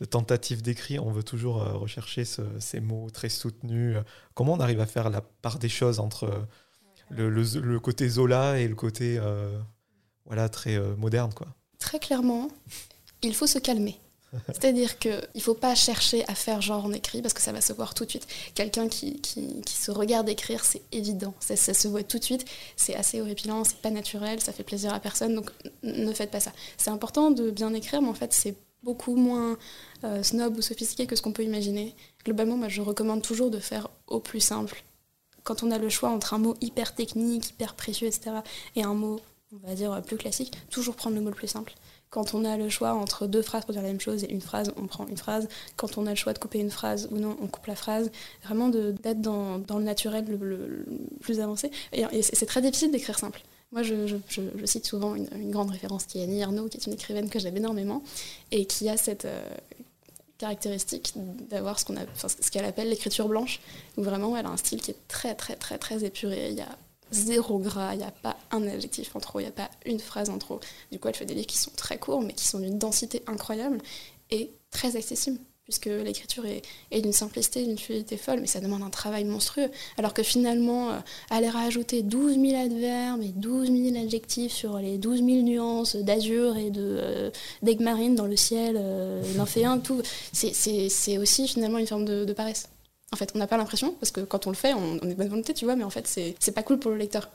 [0.00, 3.98] de tentatives d'écrit, on veut toujours rechercher ces mots très soutenus.
[4.34, 6.46] Comment on arrive à faire la part des choses entre
[7.10, 9.20] le, le, le côté Zola et le côté
[10.24, 11.48] voilà, très moderne quoi?
[11.78, 12.48] Très clairement,
[13.22, 13.98] il faut se calmer.
[14.46, 17.60] C'est-à-dire qu'il ne faut pas chercher à faire genre on écrit parce que ça va
[17.60, 18.26] se voir tout de suite.
[18.54, 21.34] Quelqu'un qui, qui, se regarde écrire, c'est évident.
[21.40, 22.46] Ça, se voit tout de suite.
[22.76, 25.34] C'est assez horripilant, c'est pas naturel, ça fait plaisir à personne.
[25.34, 25.50] Donc
[25.82, 26.52] ne faites pas ça.
[26.78, 29.58] C'est important de bien écrire, mais en fait, c'est beaucoup moins
[30.04, 31.94] euh, snob ou sophistiqué que ce qu'on peut imaginer.
[32.24, 34.82] Globalement, moi, je recommande toujours de faire au plus simple.
[35.44, 38.36] Quand on a le choix entre un mot hyper technique, hyper précieux, etc.,
[38.76, 39.20] et un mot,
[39.52, 41.74] on va dire, plus classique, toujours prendre le mot le plus simple.
[42.12, 44.42] Quand on a le choix entre deux phrases pour dire la même chose et une
[44.42, 45.48] phrase, on prend une phrase.
[45.76, 48.10] Quand on a le choix de couper une phrase ou non, on coupe la phrase.
[48.44, 50.84] Vraiment d'être dans, dans, le naturel le,
[51.22, 51.70] plus avancé.
[51.94, 53.40] Et, c'est très difficile d'écrire simple.
[53.72, 56.92] Moi, je, je, cite souvent une, grande référence qui est Annie Ernaux, qui est une
[56.92, 58.02] écrivaine que j'aime énormément
[58.50, 59.42] et qui a cette euh,
[60.36, 61.14] caractéristique
[61.48, 63.58] d'avoir ce qu'on ce qu'elle appelle l'écriture blanche,
[63.96, 66.60] où vraiment elle a un style qui est très très très très épuré.
[66.60, 66.66] A
[67.12, 70.00] zéro gras, il n'y a pas un adjectif en trop, il n'y a pas une
[70.00, 70.60] phrase en trop.
[70.90, 73.22] Du coup, elle fait des livres qui sont très courts, mais qui sont d'une densité
[73.26, 73.78] incroyable
[74.30, 75.38] et très accessibles.
[75.64, 79.70] puisque l'écriture est, d'une simplicité, d'une fluidité folle, mais ça demande un travail monstrueux.
[79.96, 80.98] Alors que finalement, euh,
[81.30, 86.56] aller rajouter 12 000 adverbes et 12 000 adjectifs sur les 12 000 nuances d'azur
[86.56, 87.30] et de euh,
[87.62, 89.22] dans le ciel, euh,
[89.84, 90.02] tout,
[90.32, 92.68] c'est aussi finalement une forme de, paresse.
[93.12, 95.14] En fait, on n'a pas l'impression, parce que quand on le fait, on, est de
[95.14, 97.30] bonne volonté, tu vois, mais en fait, c'est pas cool pour le lecteur.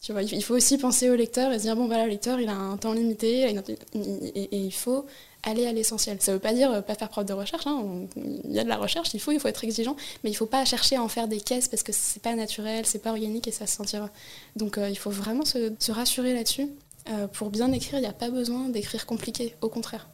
[0.00, 2.40] Tu vois, il faut aussi penser au lecteur et se dire, bon, voilà, le lecteur,
[2.40, 3.54] il a un temps limité,
[3.94, 5.06] et il faut
[5.42, 6.18] aller à l'essentiel.
[6.20, 8.06] Ça ne veut pas dire euh, pas faire preuve de recherche, hein.
[8.16, 10.38] il y a de la recherche, il faut, il faut être exigeant, mais il ne
[10.38, 13.10] faut pas chercher à en faire des caisses parce que c'est pas naturel, c'est pas
[13.10, 14.10] organique et ça se sentira.
[14.56, 16.68] Donc euh, il faut vraiment se, rassurer là-dessus.
[17.08, 20.08] Euh, pour bien écrire, il n'y a pas besoin d'écrire compliqué, au contraire.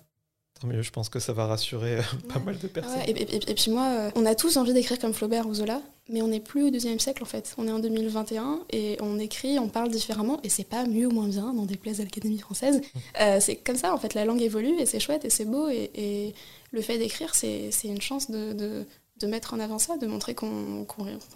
[0.60, 1.98] Tant mieux, je pense que ça va rassurer
[2.32, 3.02] pas mal de personnes.
[3.06, 6.40] et, puis moi, on a tous envie d'écrire comme Flaubert ou Zola, mais on n'est
[6.40, 7.54] plus au deuxième siècle en fait.
[7.58, 11.10] On est en 2021 et on écrit, on parle différemment et c'est pas mieux ou
[11.10, 12.80] moins bien dans des plaies à l'Académie française.
[13.20, 15.68] Euh, c'est comme ça en fait, la langue évolue et c'est chouette et c'est beau
[15.68, 16.34] et,
[16.72, 20.84] le fait d'écrire c'est une chance de, de, mettre en avant ça, de montrer qu'on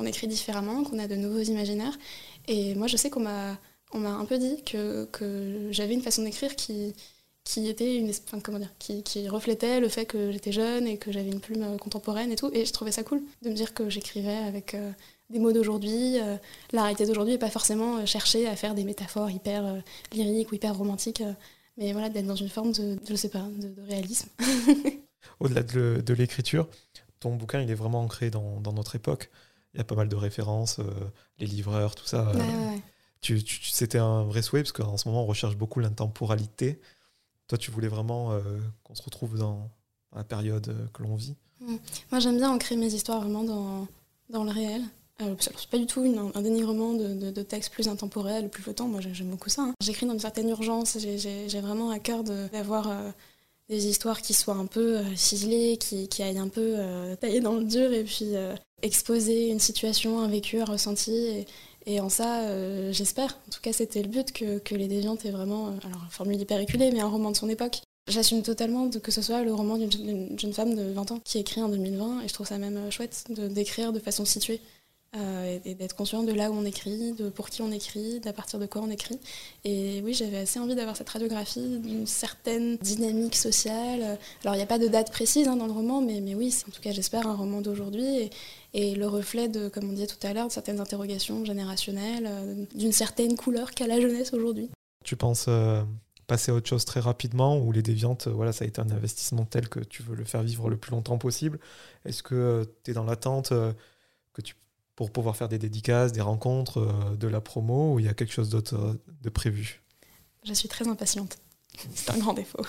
[0.04, 1.98] écrit différemment, qu'on a de nouveaux imaginaires.
[2.48, 3.56] Et moi je sais qu'on m'a
[3.94, 6.94] un peu dit que, que j'avais une façon d'écrire qui,
[7.44, 8.12] qui était une
[8.42, 11.62] comment dire, qui, qui, reflétait le fait que j'étais jeune et que j'avais une plume
[11.62, 12.50] euh, contemporaine et tout.
[12.52, 14.92] Et je trouvais ça cool de me dire que j'écrivais avec euh,
[15.30, 16.36] des mots d'aujourd'hui euh,
[16.72, 19.82] la réalité d'aujourd'hui et pas forcément chercher à faire des métaphores hyper
[20.12, 21.22] lyriques ou hyper romantiques
[21.78, 24.28] mais voilà d'être dans une forme de je sais pas de, réalisme.
[25.40, 26.68] Au-delà de, l'écriture
[27.20, 29.30] ton bouquin il est vraiment ancré dans, dans, notre époque.
[29.74, 30.80] Il y a pas mal de références
[31.38, 32.32] les livreurs tout ça
[33.20, 36.80] Tu, tu, c'était un vrai souhait parce qu'en ce moment on recherche beaucoup l'intemporalité
[37.50, 38.40] toi, tu voulais vraiment euh,
[38.84, 39.68] qu'on se retrouve dans,
[40.14, 41.76] la période euh, que l'on vit mmh.
[42.12, 43.88] Moi, j'aime bien ancrer mes histoires vraiment dans,
[44.28, 44.82] dans le réel.
[45.20, 46.00] Euh, c'est pas du tout
[46.34, 48.86] un dénigrement de, de, textes plus intemporels, plus flottants.
[48.86, 49.62] Moi, j'aime beaucoup ça.
[49.62, 49.74] Hein.
[49.82, 50.96] J'écris dans une certaine urgence.
[50.98, 52.88] J'ai vraiment à cœur d'avoir
[53.68, 56.76] des histoires qui soient un peu ciselées, qui, qui, aillent un peu
[57.20, 58.32] tailler dans le dur et puis
[58.80, 61.44] exposer une situation, un vécu, un ressenti.
[61.86, 65.30] Et en ça, euh, j'espère, en tout cas c'était le but, que, Les Déviantes est
[65.30, 67.80] vraiment, euh, alors formule hyper éculée, mais un roman de son époque.
[68.08, 71.62] J'assume totalement que ce soit le roman d'une jeune femme de 20 ans qui écrit
[71.62, 74.60] en 2020, et je trouve ça même euh, chouette de d'écrire de façon située.
[75.64, 78.58] Et, d'être conscient de là où on écrit, de pour qui on écrit, d'à partir
[78.58, 79.18] de quoi on écrit.
[79.64, 84.18] Et oui, j'avais assez envie d'avoir cette radiographie d'une certaine dynamique sociale.
[84.42, 86.54] Alors, il n'y a pas de date précise hein, dans le roman, mais, mais oui,
[86.68, 88.30] en tout cas, j'espère un roman d'aujourd'hui.
[88.72, 92.64] Et, le reflet de, comme on disait tout à l'heure, de certaines interrogations générationnelles, euh,
[92.74, 94.70] d'une certaine couleur qu'a la jeunesse aujourd'hui.
[95.04, 95.82] Tu penses euh,
[96.26, 98.90] passer à autre chose très rapidement ou les déviantes, euh, voilà, ça a été un
[98.90, 101.58] investissement tel que tu veux le faire vivre le plus longtemps possible
[102.04, 104.54] Est-ce que tu es dans l'attente que tu
[104.96, 108.32] pour pouvoir faire des dédicaces, des rencontres, de la promo, ou il y a quelque
[108.32, 109.82] chose d'autre de prévu?
[110.44, 111.38] Je suis très impatiente.
[111.94, 112.64] C'est un grand défaut.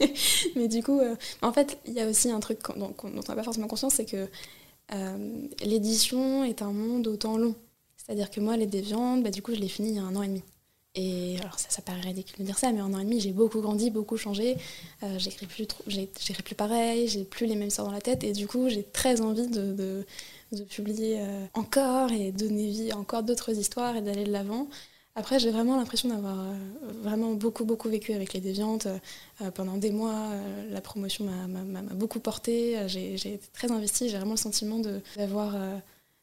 [0.56, 1.00] Mais du coup,
[1.42, 4.06] en fait, il y a aussi un truc dont, on n'a pas forcément conscience, c'est
[4.06, 4.28] que
[4.92, 7.54] euh, l'édition est un monde autant long.
[7.96, 10.14] C'est-à-dire que moi, les déviantes, bah, du coup, je l'ai fini il y a un
[10.16, 10.42] an et demi.
[10.96, 13.32] Et alors ça, ça paraît ridicule de dire ça, mais un an et demi, j'ai
[13.32, 14.56] beaucoup grandi, beaucoup changé.
[15.02, 18.32] Euh, j'écris plus, j'écris plus pareil, j'ai plus les mêmes histoires dans la tête, et
[18.32, 20.06] du coup, j'ai très envie de,
[20.62, 24.68] publier euh, encore et donner vie à encore d'autres histoires et d'aller de l'avant.
[25.16, 26.54] Après, j'ai vraiment l'impression d'avoir euh,
[27.02, 28.86] vraiment beaucoup, beaucoup vécu avec les déviantes.
[29.40, 30.30] Euh, pendant des mois,
[30.70, 32.76] la promotion m'a beaucoup porté.
[32.88, 34.08] J'ai été très investie.
[34.08, 34.80] J'ai vraiment le sentiment
[35.16, 35.56] d'avoir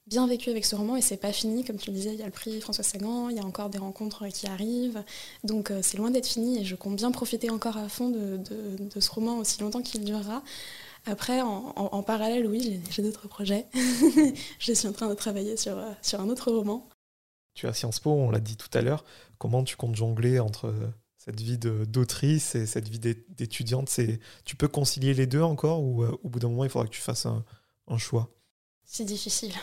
[0.07, 1.63] bien vécu avec ce roman et c'est pas fini.
[1.63, 3.69] Comme tu le disais, il y a le prix François Sagan, il y a encore
[3.69, 5.03] des rencontres qui arrivent.
[5.45, 8.39] Donc c'est loin d'être fini et je compte bien profiter encore à fond de,
[8.99, 10.43] ce roman aussi longtemps qu'il durera.
[11.05, 13.65] Après, en, parallèle, oui, j'ai d'autres projets.
[14.59, 16.87] je suis en train de travailler sur, sur un autre roman
[17.53, 19.03] tu as Sciences Po, on l'a dit tout à l'heure.
[19.37, 20.73] Comment tu comptes jongler entre
[21.17, 23.89] cette vie d'autrice et cette vie d'étudiante?
[24.45, 26.93] Tu peux concilier les deux encore ou euh, au bout d'un moment, il faudra que
[26.93, 27.43] tu fasses un,
[27.97, 28.29] choix?
[28.85, 29.53] C'est difficile.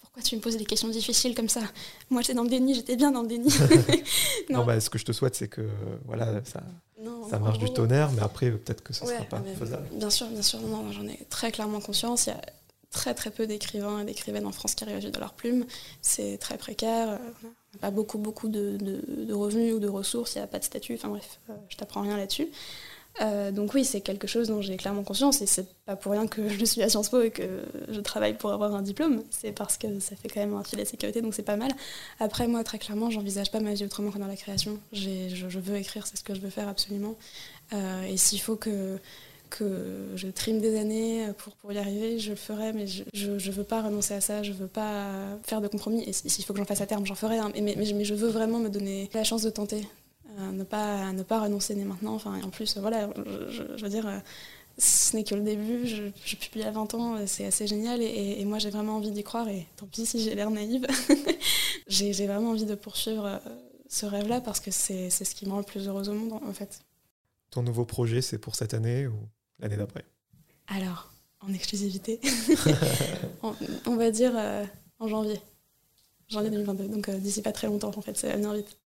[0.00, 1.62] Pourquoi tu me poses des questions difficiles comme ça?
[2.10, 3.52] Moi, j'étais dans le déni, j'étais bien dans le déni.
[4.50, 5.68] non, bah, ce que je te souhaite, c'est que
[6.04, 6.62] voilà, ça,
[7.32, 9.86] ça marche du tonnerre, mais après, peut-être que ça ne sera pas faisable.
[9.92, 12.26] Bien sûr, bien sûr, non, j'en ai très clairement conscience.
[12.26, 12.40] Il y a
[12.90, 15.64] très très peu d'écrivains et d'écrivaines en France qui arrivent à vivre de leur plume.
[16.02, 17.08] C'est très précaire.
[17.08, 20.34] Euh, on n'a pas beaucoup beaucoup de, revenus ou de ressources.
[20.34, 20.94] Il n'y a pas de statut.
[20.94, 22.48] Enfin bref, euh, je t'apprends rien là-dessus.
[23.20, 26.26] Euh, donc oui, c'est quelque chose dont j'ai clairement conscience et c'est pas pour rien
[26.26, 29.22] que je suis à Sciences Po et que je travaille pour avoir un diplôme.
[29.30, 31.70] C'est parce que ça fait quand même un filet de sécurité, donc c'est pas mal.
[32.20, 34.78] Après, moi, très clairement, j'envisage pas ma vie autrement que dans la création.
[34.92, 37.16] Je, veux écrire, c'est ce que je veux faire absolument.
[37.72, 38.98] et s'il faut que
[39.60, 41.26] je trime des années
[41.60, 44.52] pour, y arriver, je le ferai, mais je ne veux pas renoncer à ça, je
[44.52, 45.10] ne veux pas
[45.44, 46.02] faire de compromis.
[46.04, 47.52] Et s'il faut que j'en fasse à terme, j'en ferai, hein.
[47.60, 49.82] mais, je veux vraiment me donner la chance de tenter,
[50.38, 52.14] ne, pas, ne pas renoncer dès maintenant.
[52.14, 53.10] Enfin, et en plus, voilà,
[53.48, 54.22] je, veux dire,
[54.78, 55.86] ce n'est que le début.
[55.86, 58.02] Je, je, publie à 20 ans, c'est assez génial.
[58.02, 59.48] Et, moi, j'ai vraiment envie d'y croire.
[59.48, 60.86] Et tant pis si j'ai l'air naïve.
[61.88, 63.38] j'ai vraiment envie de poursuivre euh,
[63.88, 66.52] ce rêve-là parce que c'est ce qui me rend le plus heureuse au monde, en
[66.52, 66.80] fait.
[67.50, 69.14] Ton nouveau projet, c'est pour cette année ou
[69.58, 70.04] l'année d'après?
[70.68, 72.20] Alors, en exclusivité,
[73.42, 74.64] on, va dire euh,
[74.98, 75.40] en janvier.
[76.28, 76.88] Janvier 2022.
[76.88, 78.78] Donc euh, d'ici pas très longtemps, en fait, ça va venir vite.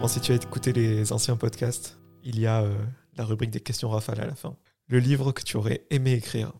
[0.00, 2.64] Bon, si tu as écouté les anciens podcasts, il y a
[3.16, 4.56] la rubrique des questions rafales à la fin.
[4.88, 6.52] Le livre que tu aurais aimé écrire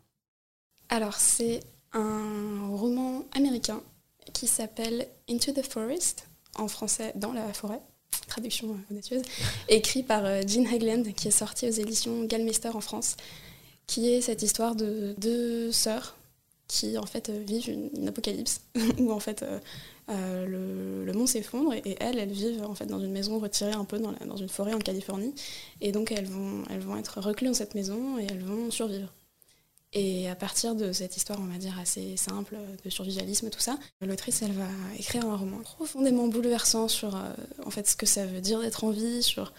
[0.89, 1.61] Alors, c'est
[1.93, 3.83] un roman américain
[4.33, 7.81] qui s'appelle Into the Forest, en français Dans la forêt,
[8.27, 9.23] traduction euh, audacieuse,
[9.69, 13.17] écrit par euh, Jean Hagland, qui est sorti aux éditions Galmester en France,
[13.87, 16.17] qui est cette histoire de deux sœurs
[16.67, 18.63] qui en fait euh, vivent une, apocalypse,
[18.99, 19.45] où en fait
[20.11, 23.85] euh, le, monde s'effondre et, elles, elles vivent en fait dans une maison retirée un
[23.85, 25.35] peu dans, une forêt en Californie.
[25.81, 26.65] Et donc elles vont,
[26.99, 29.13] être recluses dans cette maison et elles vont survivre.
[29.93, 33.79] Et à partir de cette histoire, on va dire, assez simple, de survivalisme, tout ça,
[34.01, 34.67] l'autrice, elle va
[34.99, 37.33] écrire un roman profondément bouleversant sur euh,
[37.65, 39.53] en fait, ce que ça veut dire d'être en vie, sur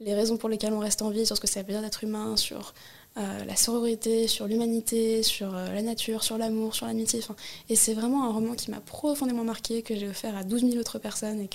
[0.00, 2.04] les raisons pour lesquelles on reste en vie, sur ce que ça veut dire d'être
[2.04, 2.74] humain, sur
[3.18, 7.20] euh, la sororité, sur l'humanité, sur euh, la nature, sur l'amour, sur l'amitié.
[7.68, 10.76] Et c'est vraiment un roman qui m'a profondément marqué, que j'ai offert à 12 000
[10.76, 11.48] autres personnes et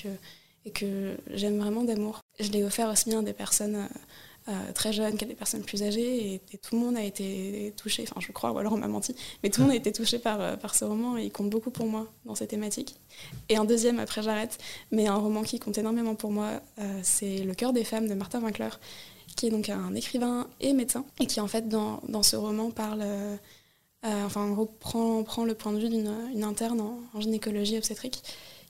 [0.72, 2.20] que, j'aime vraiment d'amour.
[2.40, 3.88] Je l'ai offert aussi bien à des personnes
[4.50, 8.04] euh, très jeunes qu'à des personnes plus âgées et, tout le monde a été touché,
[8.04, 10.20] enfin je crois, ou alors on m'a menti, mais tout le monde a été touché
[10.20, 12.96] par, par ce roman et il compte beaucoup pour moi dans ces thématiques.
[13.48, 14.58] Et un deuxième, après j'arrête,
[14.92, 16.62] mais un roman qui compte énormément pour moi,
[17.04, 18.70] c'est Le cœur des femmes de Martin Winkler
[19.36, 22.72] qui est donc un écrivain et médecin, et qui en fait dans, dans ce roman
[22.72, 23.36] parle, euh,
[24.06, 28.24] euh, enfin en gros prend, prend, le point de vue d'une interne en, gynécologie obstétrique,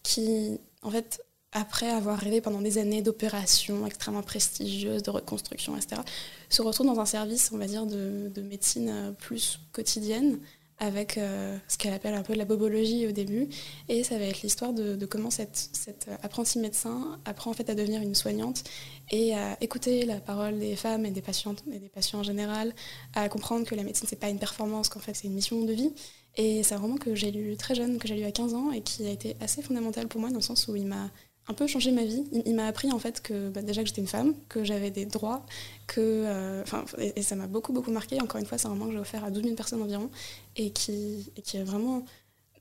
[0.04, 6.02] qui en fait après avoir rêvé pendant des années d'opérations extrêmement prestigieuses, de reconstruction, etc.,
[6.50, 10.40] se retrouve dans un service, on va dire, de, de médecine euh, plus quotidienne,
[10.80, 13.48] avec euh, ce qu'elle appelle un peu la bobologie au début.
[13.90, 18.02] Et ça va être l'histoire de, comment cette apprentie médecin apprend en fait à devenir
[18.02, 18.64] une soignante
[19.12, 22.74] et à écouter la parole des femmes et des patientes et des patients en général,
[23.14, 25.74] à comprendre que la médecine c'est pas une performance, qu'en fait c'est une mission de
[25.74, 25.94] vie.
[26.36, 28.72] Et c'est un roman que j'ai lu très jeune, que j'ai lu à 15 ans
[28.72, 31.12] et qui a été assez fondamental pour moi dans le sens où il m'a
[31.48, 32.24] un peu changé ma vie.
[32.46, 35.06] Il, m'a appris en fait que bah, déjà que j'étais une femme, que j'avais des
[35.06, 35.46] droits,
[35.88, 36.64] que, euh,
[36.98, 38.22] et, ça m'a beaucoup beaucoup marqué.
[38.22, 40.10] Encore une fois, c'est un roman que j'ai offert à 12 000 personnes environ
[40.56, 42.06] et qui, qui est vraiment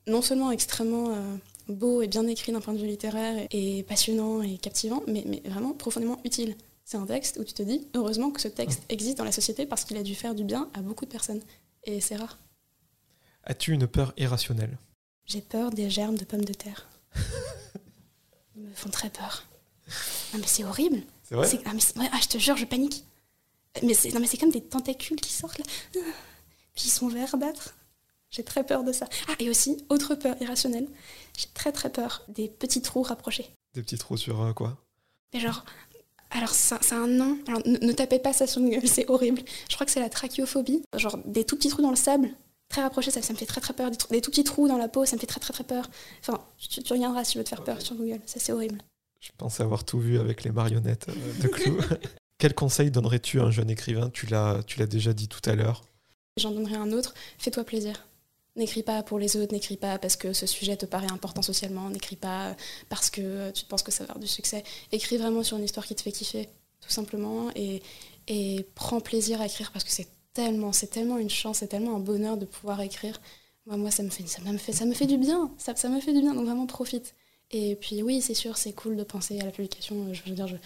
[0.06, 1.36] non seulement extrêmement euh,
[1.68, 5.42] beau et bien écrit d'un point de vue littéraire et, passionnant et captivant, mais, mais
[5.44, 6.56] vraiment profondément utile.
[6.84, 9.66] C'est un texte où tu te dis heureusement que ce texte existe dans la société
[9.66, 11.40] parce qu'il a dû faire du bien à beaucoup de personnes
[11.84, 12.38] et c'est rare.
[13.44, 14.76] As-tu une peur irrationnelle?
[15.24, 16.88] J'ai peur des germes de pommes de terre.
[18.57, 19.44] Ils me font très peur.
[20.32, 21.03] Non mais c'est horrible.
[21.22, 23.05] C'est vrai ah, mais ah, je te jure, je panique.
[23.82, 25.64] Mais c'est, non mais c'est comme des tentacules qui sortent là.
[26.74, 27.74] Puis ils sont verdâtres.
[28.30, 29.07] J'ai très peur de ça.
[29.28, 30.88] Ah, et aussi, autre peur irrationnelle,
[31.36, 33.50] j'ai très très peur des petits trous rapprochés.
[33.74, 34.78] Des petits trous sur euh, quoi?
[35.34, 35.64] Mais genre,
[36.30, 39.42] alors c'est un nom, alors ne, tapez pas ça sur Google, c'est horrible.
[39.68, 40.82] Je crois que c'est la trachéophobie.
[40.96, 42.30] Genre des tout petits trous dans le sable,
[42.72, 43.90] très rapprochés, ça, ça me fait très très peur.
[43.90, 45.88] Des, des, tout petits trous dans la peau, ça me fait très très très peur.
[46.20, 48.78] Enfin, tu, tu regarderas si tu veux te faire peur sur Google, ça c'est horrible.
[49.20, 51.78] Je pensais avoir tout vu avec les marionnettes euh, de clous.
[52.38, 54.10] Quel conseil donnerais-tu à un jeune écrivain?
[54.10, 55.84] Tu l'as déjà dit tout à l'heure.
[56.38, 58.06] J'en donnerai un autre, fais-toi plaisir.
[58.56, 61.88] N'écris pas pour les autres, n'écris pas parce que ce sujet te paraît important socialement,
[61.88, 62.56] n'écris pas
[62.88, 64.64] parce que tu penses que ça va avoir du succès.
[64.90, 66.48] Écris vraiment sur une histoire qui te fait kiffer,
[66.80, 67.82] tout simplement, et,
[68.28, 71.96] et prends plaisir à écrire parce que c'est tellement, c'est tellement une chance, c'est tellement
[71.96, 73.20] un bonheur de pouvoir écrire.
[73.66, 75.88] Moi, moi ça, me fait, ça, me fait, ça me fait du bien, ça, ça
[75.88, 77.14] me fait du bien, donc vraiment profite.
[77.50, 80.12] Et puis oui, c'est sûr, c'est cool de penser à la publication.
[80.12, 80.56] Je veux dire, je,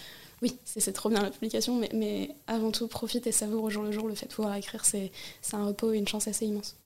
[0.41, 3.83] oui, c'est trop bien la publication, mais, mais, avant tout, profite et savoure au jour
[3.83, 4.85] le jour le fait de pouvoir écrire.
[4.85, 5.11] C'est
[5.53, 6.77] un repos et une chance assez immense.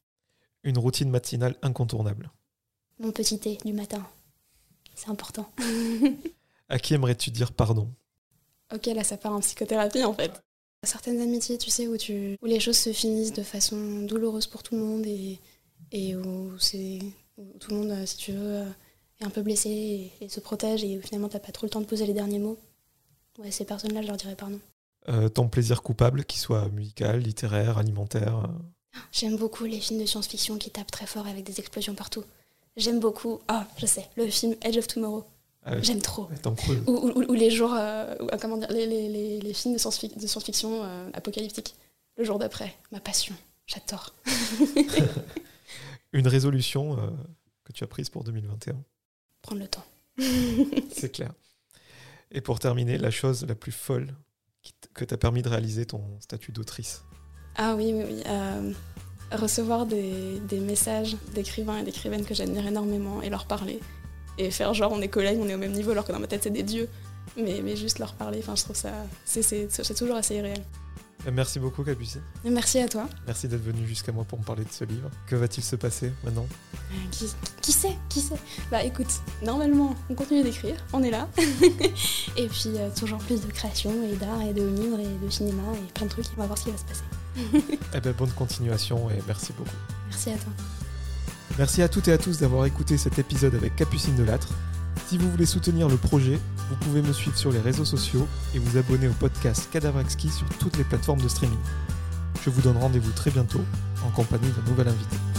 [0.63, 2.31] Une routine matinale incontournable.
[2.99, 4.05] Mon petit thé du matin.
[4.95, 5.49] C'est important.
[6.69, 7.89] à qui aimerais-tu dire pardon?
[8.73, 10.41] Ok, là, ça part en psychothérapie en fait.
[10.83, 14.63] Certaines amitiés, tu sais, où, tu, où les choses se finissent de façon douloureuse pour
[14.63, 15.39] tout le monde et,
[15.91, 16.51] et où,
[17.37, 18.63] où tout le monde, si tu veux,
[19.19, 21.85] est un peu blessé et, se protège et finalement, t'as pas trop le temps de
[21.85, 22.57] poser les derniers mots.
[23.37, 24.59] Ouais, ces personnes-là, je leur dirais pardon.
[25.09, 28.47] Euh, ton plaisir coupable, qu'il soit musical, littéraire, alimentaire euh
[29.11, 32.23] J'aime beaucoup les films de science-fiction qui tapent très fort avec des explosions partout.
[32.75, 35.25] J'aime beaucoup, ah, je sais, le film Edge of Tomorrow.
[35.63, 36.27] Ah J'aime trop.
[36.87, 40.83] Ou, les jours, euh, comment dire, les, les, les, films de science-fiction
[41.13, 41.75] apocalyptiques.
[42.17, 43.35] Le jour d'après, ma passion.
[43.67, 44.15] J'adore.
[46.13, 46.97] Une résolution
[47.63, 48.75] que tu as prise pour 2021
[49.41, 49.85] Prendre le temps.
[50.91, 51.31] C'est clair.
[52.31, 54.13] Et pour terminer, la chose la plus folle
[54.93, 57.03] que t'a permis de réaliser ton statut d'autrice
[57.55, 58.23] Ah oui, oui, oui.
[58.25, 58.71] Euh,
[59.31, 63.79] recevoir des, des messages d'écrivains et d'écrivaines que j'admire énormément et leur parler.
[64.37, 66.27] Et faire genre on est collègues, on est au même niveau alors que dans ma
[66.27, 66.87] tête c'est des dieux.
[67.37, 68.91] Mais, mais juste leur parler, enfin je trouve ça,
[69.25, 70.61] c'est toujours assez irréel.
[71.31, 72.21] Merci beaucoup Capucine.
[72.43, 73.07] Merci à toi.
[73.27, 75.09] Merci d'être venu jusqu'à moi pour me parler de ce livre.
[75.27, 76.47] Que va-t-il se passer maintenant?
[77.11, 77.27] Qui,
[77.61, 78.35] qui, sait Qui sait?
[78.71, 81.27] Bah écoute, normalement on continue d'écrire, on est là.
[82.37, 85.63] et puis euh, toujours plus de création et d'art et de livres et de cinéma
[85.73, 87.03] et plein de trucs, on va voir ce qui va se passer.
[87.93, 89.69] eh ben bonne continuation et merci beaucoup.
[90.09, 90.51] Merci à toi.
[91.57, 94.49] Merci à toutes et à tous d'avoir écouté cet épisode avec Capucine de Lattre.
[95.07, 96.39] Si vous voulez soutenir le projet,
[96.69, 100.47] vous pouvez me suivre sur les réseaux sociaux et vous abonner au podcast Cadavre sur
[100.59, 101.59] toutes les plateformes de streaming.
[102.43, 103.61] Je vous donne rendez-vous très bientôt
[104.05, 105.30] en compagnie d'un nouvel invité.